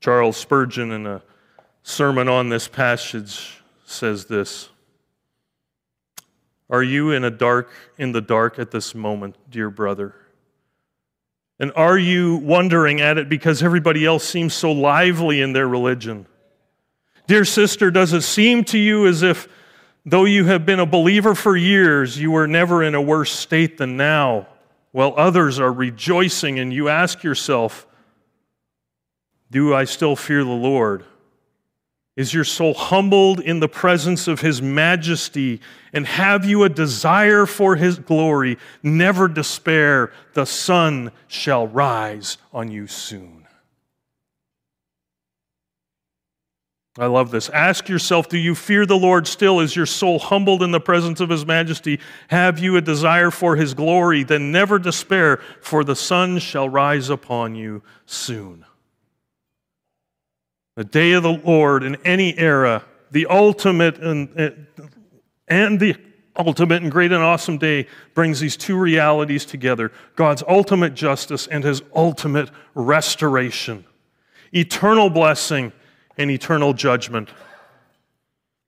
Charles 0.01 0.37
Spurgeon, 0.37 0.93
in 0.93 1.07
a 1.07 1.23
sermon 1.83 2.29
on 2.29 2.49
this 2.49 2.69
passage, 2.69 3.63
says 3.85 4.27
this. 4.27 4.69
Are 6.71 6.83
you 6.83 7.11
in 7.11 7.25
a 7.25 7.31
dark 7.31 7.71
in 7.99 8.13
the 8.13 8.21
dark 8.21 8.59
at 8.59 8.71
this 8.71 8.95
moment, 8.95 9.37
dear 9.51 9.71
brother? 9.71 10.15
And 11.61 11.73
are 11.77 11.99
you 11.99 12.37
wondering 12.37 13.01
at 13.01 13.19
it 13.19 13.29
because 13.29 13.63
everybody 13.63 14.05
else 14.05 14.25
seems 14.25 14.55
so 14.55 14.73
lively 14.73 15.41
in 15.41 15.53
their 15.53 15.69
religion? 15.69 16.27
Dear 17.27 17.45
sister, 17.45 17.91
does 17.91 18.13
it 18.13 18.23
seem 18.23 18.65
to 18.65 18.79
you 18.79 19.07
as 19.07 19.23
if 19.23 19.49
though 20.05 20.25
you 20.25 20.45
have 20.47 20.67
been 20.67 20.81
a 20.81 20.87
believer 20.87 21.35
for 21.35 21.57
years, 21.57 22.19
you 22.19 22.31
were 22.31 22.47
never 22.47 22.83
in 22.83 22.95
a 22.95 23.01
worse 23.01 23.33
state 23.33 23.79
than 23.79 23.97
now, 23.97 24.47
while 24.93 25.15
others 25.17 25.59
are 25.59 25.73
rejoicing 25.73 26.59
and 26.59 26.73
you 26.73 26.89
ask 26.89 27.23
yourself, 27.23 27.87
do 29.51 29.75
I 29.75 29.85
still 29.85 30.17
fear 30.17 30.45
the 30.45 30.51
Lord? 30.51 31.05
Is 32.17 32.33
your 32.33 32.45
soul 32.45 32.75
humbled 32.75 33.41
in 33.41 33.59
the 33.59 33.69
presence 33.69 34.29
of 34.29 34.41
his 34.41 34.63
majesty? 34.63 35.61
And 35.93 36.07
have 36.07 36.45
you 36.45 36.63
a 36.63 36.69
desire 36.69 37.45
for 37.45 37.75
his 37.75 37.99
glory? 37.99 38.57
Never 38.85 39.27
despair, 39.27 40.13
the 40.35 40.45
sun 40.45 41.11
shall 41.27 41.67
rise 41.67 42.39
on 42.53 42.71
you 42.71 42.87
soon. 42.87 43.45
I 46.97 47.07
love 47.07 47.33
this. 47.33 47.49
Ask 47.49 47.89
yourself 47.89 48.29
Do 48.29 48.39
you 48.39 48.55
fear 48.55 48.87
the 48.87 48.97
Lord 48.97 49.27
still? 49.27 49.59
Is 49.59 49.75
your 49.75 49.87
soul 49.87 50.21
humbled 50.21 50.63
in 50.63 50.71
the 50.71 50.79
presence 50.79 51.19
of 51.19 51.29
his 51.29 51.45
majesty? 51.45 51.99
Have 52.29 52.61
you 52.61 52.77
a 52.77 52.81
desire 52.81 53.33
for 53.33 53.57
his 53.57 53.75
glory? 53.75 54.23
Then 54.23 54.53
never 54.53 54.79
despair, 54.79 55.41
for 55.61 55.83
the 55.83 55.97
sun 55.97 56.39
shall 56.39 56.69
rise 56.69 57.11
upon 57.11 57.57
you 57.57 57.83
soon. 58.07 58.65
The 60.77 60.85
day 60.85 61.13
of 61.13 61.23
the 61.23 61.33
Lord 61.33 61.85
in 61.85 61.97
any 62.05 62.37
era, 62.37 62.85
the 63.11 63.27
ultimate 63.27 63.99
and, 63.99 64.67
and 65.47 65.79
the 65.79 65.97
ultimate 66.37 66.83
and 66.83 66.91
great 66.91 67.13
and 67.13 67.23
awesome 67.23 67.59
day 67.59 67.87
brings 68.15 68.41
these 68.41 68.57
two 68.57 68.77
realities 68.77 69.45
together 69.45 69.93
God's 70.17 70.43
ultimate 70.49 70.95
justice 70.95 71.47
and 71.47 71.63
his 71.63 71.83
ultimate 71.95 72.51
restoration, 72.75 73.85
eternal 74.53 75.11
blessing 75.11 75.73
and 76.19 76.31
eternal 76.31 76.73
judgment. 76.73 77.31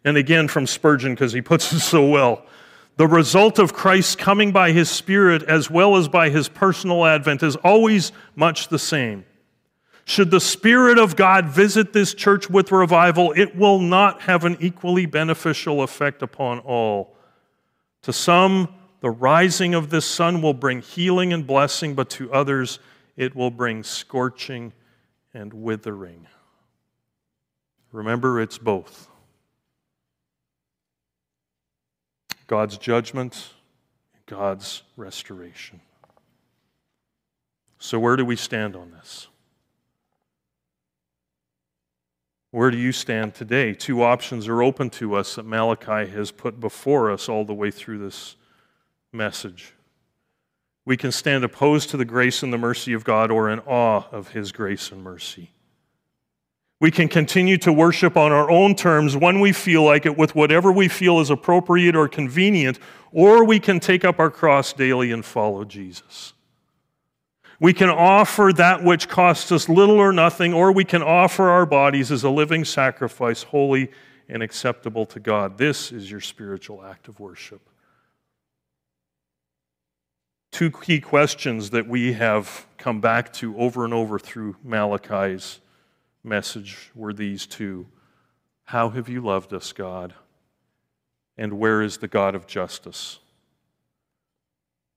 And 0.05 0.17
again 0.17 0.47
from 0.47 0.69
Spurgeon, 0.69 1.15
because 1.15 1.33
he 1.33 1.43
puts 1.43 1.73
it 1.73 1.81
so 1.81 2.09
well. 2.09 2.47
The 2.97 3.09
result 3.09 3.59
of 3.59 3.75
Christ's 3.75 4.15
coming 4.17 4.53
by 4.53 4.71
his 4.71 4.89
Spirit 4.89 5.43
as 5.43 5.69
well 5.69 5.97
as 5.97 6.09
by 6.09 6.31
his 6.31 6.49
personal 6.49 7.05
advent 7.05 7.43
is 7.43 7.57
always 7.57 8.13
much 8.37 8.69
the 8.69 8.79
same. 8.79 9.25
Should 10.09 10.31
the 10.31 10.41
Spirit 10.41 11.01
of 11.01 11.17
God 11.17 11.47
visit 11.47 11.93
this 11.93 12.15
church 12.15 12.49
with 12.49 12.71
revival, 12.71 13.33
it 13.33 13.57
will 13.57 13.81
not 13.81 14.23
have 14.23 14.45
an 14.45 14.57
equally 14.61 15.05
beneficial 15.05 15.83
effect 15.83 16.23
upon 16.23 16.61
all. 16.61 17.17
To 18.03 18.13
some, 18.13 18.73
the 19.01 19.11
rising 19.11 19.75
of 19.75 19.91
this 19.91 20.07
sun 20.07 20.43
will 20.43 20.55
bring 20.55 20.81
healing 20.81 21.33
and 21.33 21.45
blessing, 21.45 21.97
but 21.97 22.09
to 22.11 22.33
others, 22.33 22.79
it 23.17 23.35
will 23.35 23.51
bring 23.51 23.83
scorching 23.83 24.73
and 25.35 25.53
withering. 25.53 26.29
Remember, 27.91 28.41
it's 28.41 28.59
both 28.59 29.09
God's 32.47 32.79
judgment, 32.79 33.55
and 34.15 34.25
God's 34.27 34.85
restoration. 34.97 35.81
So, 37.81 37.99
where 37.99 38.15
do 38.15 38.25
we 38.25 38.37
stand 38.37 38.77
on 38.77 38.93
this? 38.93 39.27
Where 42.51 42.71
do 42.71 42.79
you 42.79 42.93
stand 42.93 43.35
today? 43.35 43.75
Two 43.75 44.03
options 44.03 44.49
are 44.49 44.63
open 44.63 44.91
to 44.91 45.15
us 45.15 45.35
that 45.35 45.45
Malachi 45.45 46.11
has 46.11 46.31
put 46.31 46.61
before 46.61 47.11
us 47.11 47.29
all 47.29 47.45
the 47.45 47.55
way 47.55 47.71
through 47.71 47.99
this 47.99 48.37
message. 49.13 49.73
We 50.85 50.97
can 50.97 51.11
stand 51.11 51.45
opposed 51.45 51.91
to 51.91 51.97
the 51.97 52.05
grace 52.05 52.43
and 52.43 52.53
the 52.53 52.59
mercy 52.59 52.93
of 52.93 53.05
God 53.05 53.31
or 53.31 53.51
in 53.51 53.59
awe 53.61 54.05
of 54.13 54.29
His 54.29 54.53
grace 54.53 54.93
and 54.93 55.03
mercy. 55.03 55.51
We 56.79 56.91
can 56.91 57.09
continue 57.09 57.57
to 57.59 57.73
worship 57.73 58.17
on 58.17 58.33
our 58.33 58.51
own 58.51 58.75
terms 58.75 59.17
when 59.17 59.41
we 59.41 59.53
feel 59.53 59.83
like 59.83 60.05
it, 60.05 60.17
with 60.17 60.35
whatever 60.35 60.71
we 60.71 60.89
feel 60.89 61.21
is 61.21 61.31
appropriate 61.31 61.97
or 61.97 62.07
convenient, 62.07 62.79
or 63.13 63.45
we 63.45 63.59
can 63.59 63.81
take 63.81 64.05
up 64.05 64.21
our 64.21 64.31
cross 64.31 64.73
daily 64.75 65.11
and 65.11 65.25
follow 65.25 65.65
Jesus. 65.65 66.35
We 67.59 67.73
can 67.73 67.89
offer 67.89 68.53
that 68.57 68.85
which 68.85 69.09
costs 69.09 69.51
us 69.51 69.69
little 69.69 69.97
or 69.97 70.13
nothing, 70.13 70.53
or 70.53 70.73
we 70.73 70.85
can 70.85 71.03
offer 71.03 71.49
our 71.49 71.65
bodies 71.65 72.13
as 72.13 72.23
a 72.23 72.31
living 72.31 72.65
sacrifice, 72.65 73.45
holy 73.45 73.91
and 74.29 74.43
acceptable 74.43 75.07
to 75.07 75.21
God. 75.21 75.57
This 75.57 75.93
is 75.93 76.11
your 76.11 76.21
spiritual 76.21 76.85
act 76.85 77.09
of 77.09 77.19
worship. 77.21 77.63
Two 80.53 80.71
key 80.71 81.01
questions 81.01 81.71
that 81.71 81.87
we 81.87 82.15
have 82.15 82.67
come 82.79 83.01
back 83.01 83.33
to 83.35 83.57
over 83.59 83.85
and 83.85 83.95
over 83.95 84.19
through 84.19 84.57
Malachi's 84.65 85.61
message 86.25 86.91
were 86.95 87.13
these 87.13 87.47
two 87.47 87.87
How 88.65 88.89
have 88.91 89.09
you 89.09 89.21
loved 89.21 89.53
us, 89.53 89.73
God? 89.73 90.15
And 91.39 91.59
where 91.59 91.83
is 91.83 91.99
the 91.99 92.09
God 92.09 92.35
of 92.35 92.47
justice? 92.47 93.19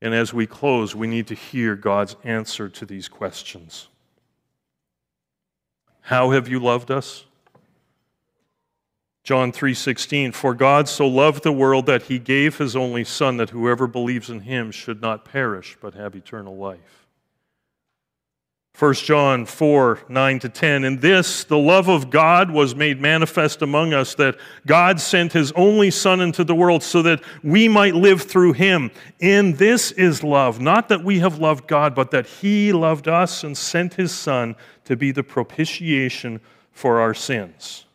And 0.02 0.14
as 0.14 0.34
we 0.34 0.48
close, 0.48 0.96
we 0.96 1.08
need 1.08 1.28
to 1.28 1.36
hear 1.36 1.76
God's 1.76 2.16
answer 2.24 2.70
to 2.70 2.86
these 2.86 3.08
questions. 3.08 3.90
How 6.02 6.32
have 6.32 6.48
you 6.48 6.60
loved 6.60 6.90
us? 6.90 7.26
John 9.24 9.52
3:16 9.52 10.32
For 10.32 10.56
God 10.56 10.88
so 10.88 11.08
loved 11.08 11.44
the 11.44 11.52
world 11.52 11.86
that 11.86 12.04
he 12.04 12.18
gave 12.18 12.58
his 12.58 12.76
only 12.76 13.04
son 13.04 13.38
that 13.38 13.52
whoever 13.52 13.86
believes 13.86 14.30
in 14.30 14.42
him 14.42 14.72
should 14.72 15.02
not 15.02 15.26
perish 15.26 15.78
but 15.80 15.94
have 15.94 16.16
eternal 16.16 16.58
life. 16.58 16.99
1 18.78 18.94
John 18.94 19.46
4 19.46 20.00
9 20.08 20.40
to 20.40 20.50
10. 20.50 20.84
In 20.86 21.00
this, 21.00 21.44
the 21.44 21.58
love 21.58 21.90
of 21.90 22.10
God 22.10 22.50
was 22.50 22.76
made 22.76 23.02
manifest 23.02 23.62
among 23.62 23.94
us, 23.94 24.16
that 24.16 24.38
God 24.66 25.02
sent 25.02 25.34
his 25.34 25.52
only 25.54 25.92
Son 25.92 26.22
into 26.22 26.46
the 26.46 26.56
world 26.56 26.82
so 26.82 27.02
that 27.02 27.22
we 27.44 27.68
might 27.68 27.94
live 27.96 28.22
through 28.22 28.54
him. 28.54 28.90
In 29.20 29.54
this 29.56 29.92
is 29.92 30.24
love, 30.24 30.62
not 30.62 30.88
that 30.90 31.04
we 31.04 31.20
have 31.20 31.40
loved 31.40 31.68
God, 31.68 31.94
but 31.94 32.12
that 32.12 32.26
he 32.26 32.72
loved 32.72 33.10
us 33.10 33.44
and 33.44 33.58
sent 33.58 33.96
his 33.96 34.14
Son 34.14 34.56
to 34.86 34.96
be 34.96 35.12
the 35.12 35.24
propitiation 35.24 36.40
for 36.72 37.02
our 37.02 37.14
sins. 37.14 37.86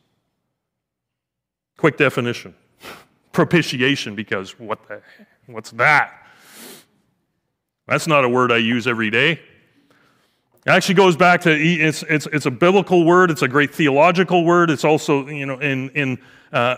Quick 1.78 1.96
definition 1.96 2.54
propitiation, 3.32 4.14
because 4.14 4.58
what 4.58 4.86
the, 4.86 5.00
what's 5.46 5.70
that? 5.72 6.26
That's 7.86 8.06
not 8.06 8.24
a 8.24 8.28
word 8.28 8.52
I 8.52 8.58
use 8.58 8.86
every 8.86 9.10
day. 9.10 9.40
It 10.66 10.70
actually 10.70 10.94
goes 10.94 11.14
back 11.14 11.42
to 11.42 11.50
it's, 11.50 12.02
it's, 12.04 12.26
it's 12.32 12.46
a 12.46 12.50
biblical 12.50 13.04
word, 13.04 13.30
it's 13.30 13.42
a 13.42 13.48
great 13.48 13.74
theological 13.74 14.44
word. 14.44 14.70
It's 14.70 14.84
also, 14.84 15.26
you 15.26 15.44
know, 15.44 15.58
in, 15.58 15.90
in 15.90 16.18
uh, 16.52 16.76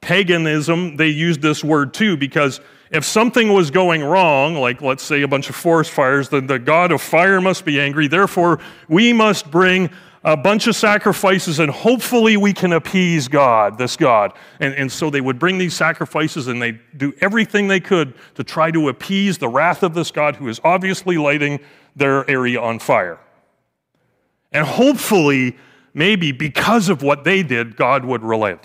paganism, 0.00 0.96
they 0.96 1.08
used 1.08 1.42
this 1.42 1.64
word 1.64 1.92
too 1.92 2.16
because 2.16 2.60
if 2.92 3.04
something 3.04 3.52
was 3.52 3.72
going 3.72 4.04
wrong, 4.04 4.54
like 4.54 4.80
let's 4.80 5.02
say 5.02 5.22
a 5.22 5.28
bunch 5.28 5.48
of 5.48 5.56
forest 5.56 5.90
fires, 5.90 6.28
then 6.28 6.46
the 6.46 6.60
God 6.60 6.92
of 6.92 7.02
fire 7.02 7.40
must 7.40 7.64
be 7.64 7.80
angry. 7.80 8.06
Therefore, 8.06 8.60
we 8.88 9.12
must 9.12 9.50
bring 9.50 9.90
a 10.22 10.36
bunch 10.36 10.68
of 10.68 10.76
sacrifices 10.76 11.58
and 11.58 11.72
hopefully 11.72 12.36
we 12.36 12.52
can 12.52 12.72
appease 12.72 13.26
God, 13.26 13.78
this 13.78 13.96
God. 13.96 14.32
And, 14.60 14.74
and 14.74 14.92
so 14.92 15.10
they 15.10 15.20
would 15.20 15.40
bring 15.40 15.58
these 15.58 15.74
sacrifices 15.74 16.46
and 16.46 16.62
they 16.62 16.78
do 16.96 17.12
everything 17.20 17.66
they 17.66 17.80
could 17.80 18.14
to 18.36 18.44
try 18.44 18.70
to 18.70 18.88
appease 18.88 19.38
the 19.38 19.48
wrath 19.48 19.82
of 19.82 19.92
this 19.92 20.12
God 20.12 20.36
who 20.36 20.46
is 20.46 20.60
obviously 20.62 21.18
lighting 21.18 21.58
their 21.96 22.28
area 22.30 22.60
on 22.60 22.78
fire. 22.78 23.18
And 24.54 24.64
hopefully, 24.64 25.56
maybe 25.92 26.30
because 26.30 26.88
of 26.88 27.02
what 27.02 27.24
they 27.24 27.42
did, 27.42 27.76
God 27.76 28.04
would 28.04 28.22
relent. 28.22 28.62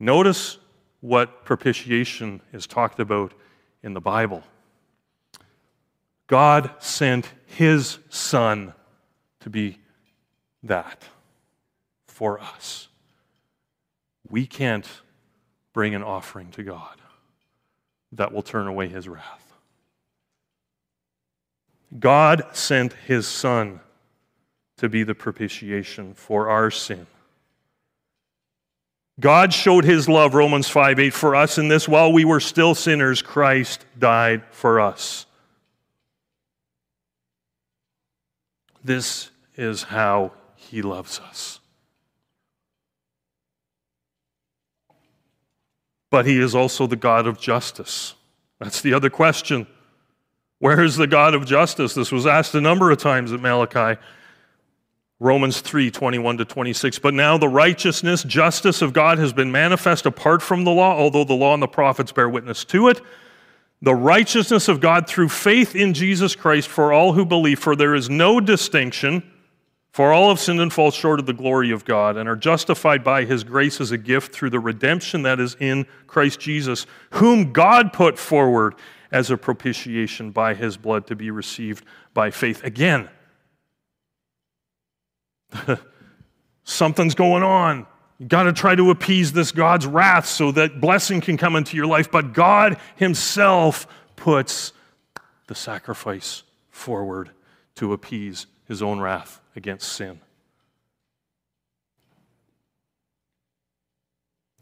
Notice 0.00 0.58
what 1.00 1.44
propitiation 1.44 2.40
is 2.52 2.66
talked 2.66 2.98
about 2.98 3.34
in 3.82 3.92
the 3.92 4.00
Bible. 4.00 4.42
God 6.26 6.70
sent 6.78 7.28
his 7.44 7.98
Son 8.08 8.72
to 9.40 9.50
be 9.50 9.78
that 10.62 11.04
for 12.06 12.40
us. 12.40 12.88
We 14.30 14.46
can't 14.46 14.88
bring 15.74 15.94
an 15.94 16.02
offering 16.02 16.50
to 16.52 16.62
God 16.62 17.00
that 18.12 18.32
will 18.32 18.42
turn 18.42 18.66
away 18.66 18.88
his 18.88 19.06
wrath. 19.06 19.52
God 21.98 22.46
sent 22.52 22.94
his 22.94 23.28
Son 23.28 23.80
to 24.82 24.88
be 24.88 25.04
the 25.04 25.14
propitiation 25.14 26.12
for 26.12 26.48
our 26.48 26.68
sin. 26.68 27.06
God 29.20 29.52
showed 29.52 29.84
his 29.84 30.08
love, 30.08 30.34
Romans 30.34 30.68
5 30.68 30.98
8, 30.98 31.14
for 31.14 31.36
us 31.36 31.56
in 31.56 31.68
this 31.68 31.86
while 31.88 32.12
we 32.12 32.24
were 32.24 32.40
still 32.40 32.74
sinners, 32.74 33.22
Christ 33.22 33.86
died 33.96 34.42
for 34.50 34.80
us. 34.80 35.26
This 38.82 39.30
is 39.54 39.84
how 39.84 40.32
he 40.56 40.82
loves 40.82 41.20
us. 41.20 41.60
But 46.10 46.26
he 46.26 46.40
is 46.40 46.56
also 46.56 46.88
the 46.88 46.96
God 46.96 47.28
of 47.28 47.38
justice. 47.38 48.14
That's 48.58 48.80
the 48.80 48.94
other 48.94 49.10
question. 49.10 49.68
Where 50.58 50.82
is 50.82 50.96
the 50.96 51.06
God 51.06 51.34
of 51.34 51.46
justice? 51.46 51.94
This 51.94 52.10
was 52.10 52.26
asked 52.26 52.56
a 52.56 52.60
number 52.60 52.90
of 52.90 52.98
times 52.98 53.32
at 53.32 53.38
Malachi. 53.38 54.00
Romans 55.22 55.60
3 55.60 55.88
21 55.92 56.38
to 56.38 56.44
26. 56.44 56.98
But 56.98 57.14
now 57.14 57.38
the 57.38 57.48
righteousness, 57.48 58.24
justice 58.24 58.82
of 58.82 58.92
God 58.92 59.18
has 59.18 59.32
been 59.32 59.52
manifest 59.52 60.04
apart 60.04 60.42
from 60.42 60.64
the 60.64 60.72
law, 60.72 60.98
although 60.98 61.22
the 61.22 61.32
law 61.32 61.54
and 61.54 61.62
the 61.62 61.68
prophets 61.68 62.10
bear 62.10 62.28
witness 62.28 62.64
to 62.64 62.88
it. 62.88 63.00
The 63.82 63.94
righteousness 63.94 64.66
of 64.66 64.80
God 64.80 65.06
through 65.06 65.28
faith 65.28 65.76
in 65.76 65.94
Jesus 65.94 66.34
Christ 66.34 66.68
for 66.68 66.92
all 66.92 67.12
who 67.12 67.24
believe, 67.24 67.60
for 67.60 67.76
there 67.76 67.94
is 67.94 68.10
no 68.10 68.40
distinction, 68.40 69.22
for 69.92 70.12
all 70.12 70.30
have 70.30 70.40
sinned 70.40 70.60
and 70.60 70.72
fall 70.72 70.90
short 70.90 71.20
of 71.20 71.26
the 71.26 71.32
glory 71.32 71.70
of 71.70 71.84
God, 71.84 72.16
and 72.16 72.28
are 72.28 72.34
justified 72.34 73.04
by 73.04 73.24
his 73.24 73.44
grace 73.44 73.80
as 73.80 73.92
a 73.92 73.98
gift 73.98 74.32
through 74.32 74.50
the 74.50 74.58
redemption 74.58 75.22
that 75.22 75.38
is 75.38 75.56
in 75.60 75.86
Christ 76.08 76.40
Jesus, 76.40 76.84
whom 77.10 77.52
God 77.52 77.92
put 77.92 78.18
forward 78.18 78.74
as 79.12 79.30
a 79.30 79.36
propitiation 79.36 80.32
by 80.32 80.54
his 80.54 80.76
blood 80.76 81.06
to 81.06 81.14
be 81.14 81.30
received 81.30 81.84
by 82.12 82.32
faith. 82.32 82.64
Again, 82.64 83.08
Something's 86.64 87.14
going 87.14 87.42
on. 87.42 87.86
You 88.18 88.26
got 88.26 88.44
to 88.44 88.52
try 88.52 88.74
to 88.74 88.90
appease 88.90 89.32
this 89.32 89.52
God's 89.52 89.86
wrath 89.86 90.26
so 90.26 90.52
that 90.52 90.80
blessing 90.80 91.20
can 91.20 91.36
come 91.36 91.56
into 91.56 91.76
your 91.76 91.86
life. 91.86 92.10
But 92.10 92.32
God 92.32 92.78
Himself 92.96 93.86
puts 94.16 94.72
the 95.48 95.54
sacrifice 95.54 96.44
forward 96.70 97.30
to 97.76 97.92
appease 97.92 98.46
His 98.66 98.82
own 98.82 99.00
wrath 99.00 99.40
against 99.56 99.92
sin. 99.92 100.20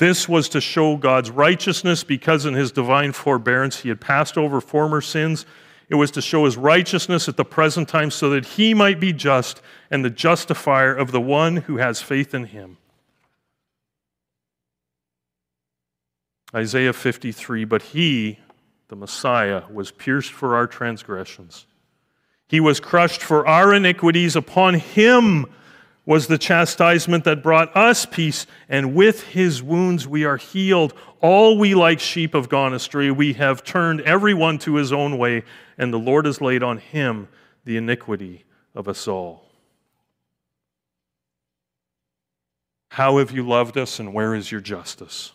This 0.01 0.27
was 0.27 0.49
to 0.49 0.63
show 0.63 0.97
God's 0.97 1.31
righteousness 1.31 2.05
because 2.05 2.47
in 2.47 2.55
his 2.55 2.73
divine 2.73 3.13
forbearance 3.13 3.81
he 3.81 3.91
had 3.91 4.01
passed 4.01 4.39
over 4.39 4.63
former 4.63 5.03
sins. 5.03 5.45
It 5.91 5.97
was 5.97 6.13
to 6.13 6.23
show 6.23 6.45
his 6.45 6.57
righteousness 6.57 7.29
at 7.29 7.37
the 7.37 7.45
present 7.45 7.89
time 7.89 8.13
so 8.13 8.31
that 8.31 8.47
he 8.47 8.75
might 8.75 9.01
be 9.01 9.13
just 9.13 9.61
and 9.91 10.05
the 10.05 10.11
justifier 10.11 10.95
of 10.95 11.11
the 11.11 11.21
one 11.21 11.57
who 11.57 11.79
has 11.79 12.01
faith 12.01 12.33
in 12.33 12.45
him. 12.45 12.79
Isaiah 16.55 16.93
53 16.93 17.65
But 17.65 17.83
he, 17.83 18.39
the 18.87 18.97
Messiah, 18.97 19.65
was 19.69 19.91
pierced 19.91 20.33
for 20.33 20.55
our 20.55 20.69
transgressions, 20.69 21.67
he 22.49 22.61
was 22.61 22.81
crushed 22.81 23.23
for 23.23 23.47
our 23.47 23.75
iniquities. 23.75 24.37
Upon 24.37 24.75
him 24.75 25.47
was 26.07 26.27
the 26.27 26.39
chastisement 26.39 27.23
that 27.23 27.43
brought 27.43 27.77
us 27.77 28.05
peace, 28.07 28.47
and 28.69 28.95
with 28.95 29.23
his 29.23 29.63
wounds 29.63 30.09
we 30.09 30.25
are 30.25 30.37
healed. 30.37 30.93
All 31.21 31.59
we 31.59 31.75
like 31.77 32.01
sheep 32.01 32.35
have 32.35 32.49
gone 32.49 32.75
astray. 32.75 33.13
We 33.13 33.35
have 33.35 33.63
turned 33.63 34.01
everyone 34.01 34.59
to 34.61 34.75
his 34.75 34.93
own 34.93 35.19
way, 35.19 35.45
and 35.81 35.95
the 35.95 35.99
Lord 35.99 36.27
has 36.27 36.43
laid 36.43 36.63
on 36.63 36.77
him 36.77 37.27
the 37.65 37.79
iniquity 37.79 38.45
of 38.75 38.87
us 38.87 39.09
all. 39.09 39.47
How 42.91 43.17
have 43.17 43.31
you 43.31 43.49
loved 43.49 43.79
us, 43.79 43.99
and 43.99 44.13
where 44.13 44.35
is 44.35 44.53
your 44.53 44.61
justice? 44.61 45.33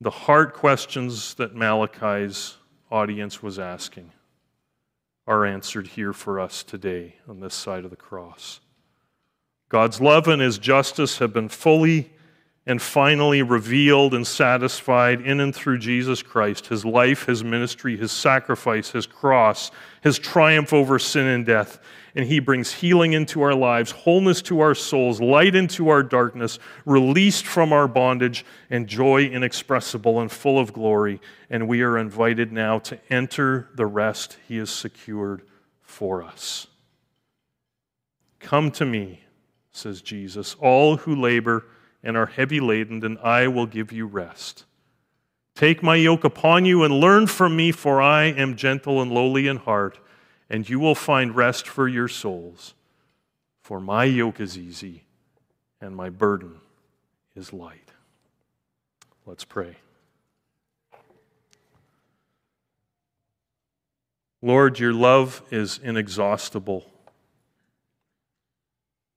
The 0.00 0.10
hard 0.10 0.52
questions 0.52 1.34
that 1.34 1.54
Malachi's 1.54 2.56
audience 2.90 3.40
was 3.40 3.60
asking 3.60 4.10
are 5.28 5.46
answered 5.46 5.86
here 5.86 6.12
for 6.12 6.40
us 6.40 6.64
today 6.64 7.14
on 7.28 7.38
this 7.38 7.54
side 7.54 7.84
of 7.84 7.90
the 7.90 7.96
cross. 7.96 8.58
God's 9.68 10.00
love 10.00 10.26
and 10.26 10.42
his 10.42 10.58
justice 10.58 11.18
have 11.18 11.32
been 11.32 11.48
fully 11.48 12.10
and 12.64 12.80
finally 12.80 13.42
revealed 13.42 14.14
and 14.14 14.26
satisfied 14.26 15.20
in 15.20 15.40
and 15.40 15.54
through 15.54 15.78
Jesus 15.78 16.22
Christ, 16.22 16.68
his 16.68 16.84
life, 16.84 17.26
his 17.26 17.42
ministry, 17.42 17.96
his 17.96 18.12
sacrifice, 18.12 18.90
his 18.90 19.06
cross, 19.06 19.72
his 20.00 20.18
triumph 20.18 20.72
over 20.72 20.98
sin 20.98 21.26
and 21.26 21.44
death. 21.44 21.80
And 22.14 22.26
he 22.26 22.38
brings 22.40 22.72
healing 22.72 23.14
into 23.14 23.42
our 23.42 23.54
lives, 23.54 23.90
wholeness 23.90 24.42
to 24.42 24.60
our 24.60 24.74
souls, 24.74 25.20
light 25.20 25.56
into 25.56 25.88
our 25.88 26.02
darkness, 26.02 26.58
released 26.84 27.46
from 27.46 27.72
our 27.72 27.88
bondage, 27.88 28.44
and 28.70 28.86
joy 28.86 29.24
inexpressible 29.24 30.20
and 30.20 30.30
full 30.30 30.58
of 30.58 30.72
glory. 30.72 31.20
And 31.50 31.66
we 31.66 31.82
are 31.82 31.98
invited 31.98 32.52
now 32.52 32.78
to 32.80 32.98
enter 33.10 33.70
the 33.74 33.86
rest 33.86 34.36
he 34.46 34.58
has 34.58 34.70
secured 34.70 35.42
for 35.80 36.22
us. 36.22 36.68
Come 38.38 38.70
to 38.72 38.84
me, 38.84 39.20
says 39.72 40.02
Jesus, 40.02 40.54
all 40.60 40.98
who 40.98 41.16
labor 41.16 41.64
and 42.02 42.16
are 42.16 42.26
heavy 42.26 42.60
laden, 42.60 43.04
and 43.04 43.18
I 43.18 43.48
will 43.48 43.66
give 43.66 43.92
you 43.92 44.06
rest. 44.06 44.64
Take 45.54 45.82
my 45.82 45.96
yoke 45.96 46.24
upon 46.24 46.64
you 46.64 46.82
and 46.82 46.94
learn 46.94 47.26
from 47.26 47.56
me, 47.56 47.72
for 47.72 48.00
I 48.00 48.24
am 48.24 48.56
gentle 48.56 49.00
and 49.02 49.12
lowly 49.12 49.46
in 49.46 49.58
heart, 49.58 49.98
and 50.48 50.68
you 50.68 50.80
will 50.80 50.94
find 50.94 51.36
rest 51.36 51.68
for 51.68 51.86
your 51.86 52.08
souls. 52.08 52.74
For 53.62 53.80
my 53.80 54.04
yoke 54.04 54.40
is 54.40 54.58
easy 54.58 55.04
and 55.80 55.96
my 55.96 56.10
burden 56.10 56.60
is 57.34 57.52
light. 57.52 57.90
Let's 59.26 59.44
pray. 59.44 59.76
Lord, 64.40 64.78
your 64.78 64.92
love 64.92 65.42
is 65.50 65.78
inexhaustible. 65.82 66.84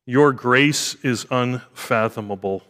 Your 0.05 0.31
grace 0.31 0.95
is 1.03 1.25
unfathomable. 1.31 2.63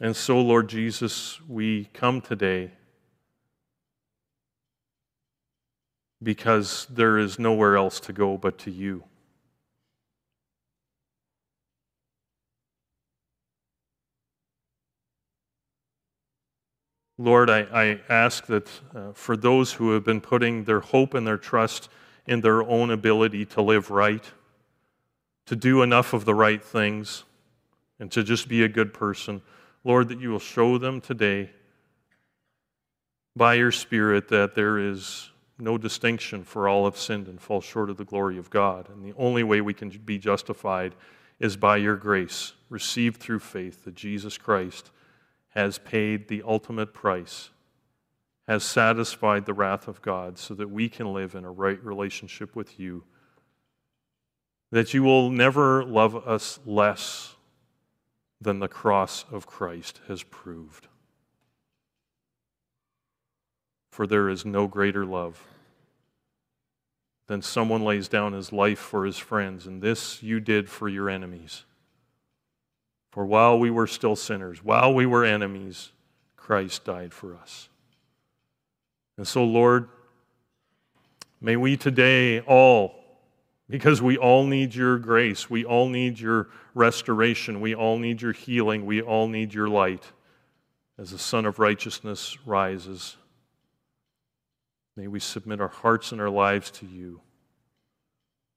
And 0.00 0.14
so, 0.14 0.40
Lord 0.40 0.68
Jesus, 0.68 1.40
we 1.48 1.86
come 1.92 2.20
today 2.20 2.70
because 6.22 6.86
there 6.88 7.18
is 7.18 7.38
nowhere 7.38 7.76
else 7.76 7.98
to 8.00 8.12
go 8.12 8.36
but 8.36 8.58
to 8.58 8.70
you. 8.70 9.04
Lord, 17.20 17.50
I, 17.50 17.62
I 17.72 18.00
ask 18.08 18.46
that 18.46 18.70
uh, 18.94 19.12
for 19.12 19.36
those 19.36 19.72
who 19.72 19.90
have 19.90 20.04
been 20.04 20.20
putting 20.20 20.62
their 20.62 20.78
hope 20.78 21.14
and 21.14 21.26
their 21.26 21.36
trust 21.36 21.88
in 22.26 22.40
their 22.40 22.62
own 22.62 22.92
ability 22.92 23.44
to 23.46 23.62
live 23.62 23.90
right, 23.90 24.24
to 25.46 25.56
do 25.56 25.82
enough 25.82 26.12
of 26.12 26.24
the 26.24 26.34
right 26.34 26.62
things, 26.62 27.24
and 27.98 28.12
to 28.12 28.22
just 28.22 28.48
be 28.48 28.62
a 28.62 28.68
good 28.68 28.94
person, 28.94 29.42
Lord, 29.84 30.08
that 30.08 30.20
you 30.20 30.30
will 30.30 30.38
show 30.38 30.78
them 30.78 31.00
today 31.00 31.50
by 33.36 33.54
your 33.54 33.72
Spirit 33.72 34.28
that 34.28 34.54
there 34.54 34.78
is 34.78 35.30
no 35.58 35.78
distinction 35.78 36.44
for 36.44 36.68
all 36.68 36.84
have 36.84 36.96
sinned 36.96 37.28
and 37.28 37.40
fall 37.40 37.60
short 37.60 37.90
of 37.90 37.96
the 37.96 38.04
glory 38.04 38.38
of 38.38 38.50
God. 38.50 38.88
And 38.88 39.04
the 39.04 39.14
only 39.16 39.42
way 39.42 39.60
we 39.60 39.74
can 39.74 39.90
be 39.90 40.18
justified 40.18 40.94
is 41.38 41.56
by 41.56 41.76
your 41.76 41.96
grace, 41.96 42.52
received 42.68 43.20
through 43.20 43.38
faith 43.40 43.84
that 43.84 43.94
Jesus 43.94 44.38
Christ 44.38 44.90
has 45.50 45.78
paid 45.78 46.28
the 46.28 46.42
ultimate 46.46 46.92
price, 46.92 47.50
has 48.46 48.64
satisfied 48.64 49.46
the 49.46 49.54
wrath 49.54 49.88
of 49.88 50.02
God 50.02 50.38
so 50.38 50.54
that 50.54 50.70
we 50.70 50.88
can 50.88 51.12
live 51.12 51.34
in 51.34 51.44
a 51.44 51.50
right 51.50 51.82
relationship 51.84 52.54
with 52.54 52.78
you. 52.78 53.04
That 54.70 54.92
you 54.94 55.02
will 55.02 55.30
never 55.30 55.84
love 55.84 56.14
us 56.14 56.60
less 56.66 57.34
than 58.40 58.60
the 58.60 58.68
cross 58.68 59.24
of 59.30 59.46
Christ 59.46 60.00
has 60.08 60.22
proved. 60.22 60.86
For 63.90 64.06
there 64.06 64.28
is 64.28 64.44
no 64.44 64.66
greater 64.66 65.04
love 65.04 65.44
than 67.26 67.42
someone 67.42 67.84
lays 67.84 68.08
down 68.08 68.32
his 68.32 68.52
life 68.52 68.78
for 68.78 69.04
his 69.04 69.18
friends, 69.18 69.66
and 69.66 69.82
this 69.82 70.22
you 70.22 70.40
did 70.40 70.68
for 70.68 70.88
your 70.88 71.10
enemies. 71.10 71.64
For 73.10 73.26
while 73.26 73.58
we 73.58 73.70
were 73.70 73.86
still 73.86 74.16
sinners, 74.16 74.62
while 74.62 74.94
we 74.94 75.04
were 75.04 75.24
enemies, 75.24 75.92
Christ 76.36 76.84
died 76.84 77.12
for 77.12 77.34
us. 77.34 77.68
And 79.16 79.26
so, 79.26 79.44
Lord, 79.44 79.88
may 81.40 81.56
we 81.56 81.76
today 81.76 82.40
all 82.40 82.97
because 83.68 84.00
we 84.00 84.16
all 84.16 84.44
need 84.44 84.74
your 84.74 84.98
grace. 84.98 85.50
We 85.50 85.64
all 85.64 85.88
need 85.88 86.18
your 86.18 86.48
restoration. 86.74 87.60
We 87.60 87.74
all 87.74 87.98
need 87.98 88.22
your 88.22 88.32
healing. 88.32 88.86
We 88.86 89.02
all 89.02 89.28
need 89.28 89.52
your 89.52 89.68
light 89.68 90.04
as 90.98 91.10
the 91.10 91.18
Sun 91.18 91.44
of 91.46 91.58
Righteousness 91.58 92.38
rises. 92.46 93.16
May 94.96 95.06
we 95.06 95.20
submit 95.20 95.60
our 95.60 95.68
hearts 95.68 96.12
and 96.12 96.20
our 96.20 96.30
lives 96.30 96.70
to 96.72 96.86
you, 96.86 97.20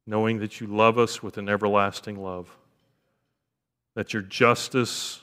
knowing 0.07 0.39
that 0.39 0.59
you 0.59 0.67
love 0.67 0.97
us 0.97 1.21
with 1.21 1.37
an 1.37 1.49
everlasting 1.49 2.21
love, 2.21 2.57
that 3.95 4.13
your 4.13 4.23
justice 4.23 5.21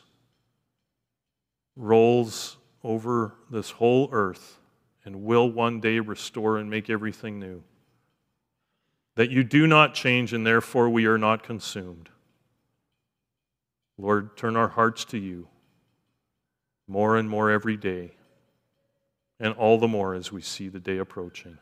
rolls 1.74 2.56
over 2.84 3.34
this 3.50 3.70
whole 3.70 4.08
earth 4.12 4.58
and 5.04 5.24
will 5.24 5.50
one 5.50 5.80
day 5.80 5.98
restore 5.98 6.58
and 6.58 6.68
make 6.68 6.90
everything 6.90 7.38
new 7.38 7.62
that 9.18 9.32
you 9.32 9.42
do 9.42 9.66
not 9.66 9.94
change, 9.94 10.32
and 10.32 10.46
therefore 10.46 10.88
we 10.88 11.04
are 11.06 11.18
not 11.18 11.42
consumed. 11.42 12.08
Lord, 13.98 14.36
turn 14.36 14.54
our 14.54 14.68
hearts 14.68 15.04
to 15.06 15.18
you 15.18 15.48
more 16.86 17.16
and 17.16 17.28
more 17.28 17.50
every 17.50 17.76
day, 17.76 18.12
and 19.40 19.54
all 19.54 19.76
the 19.76 19.88
more 19.88 20.14
as 20.14 20.30
we 20.30 20.40
see 20.40 20.68
the 20.68 20.78
day 20.78 20.98
approaching. 20.98 21.58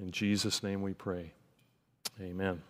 In 0.00 0.10
Jesus' 0.10 0.64
name 0.64 0.82
we 0.82 0.94
pray. 0.94 1.32
Amen. 2.20 2.60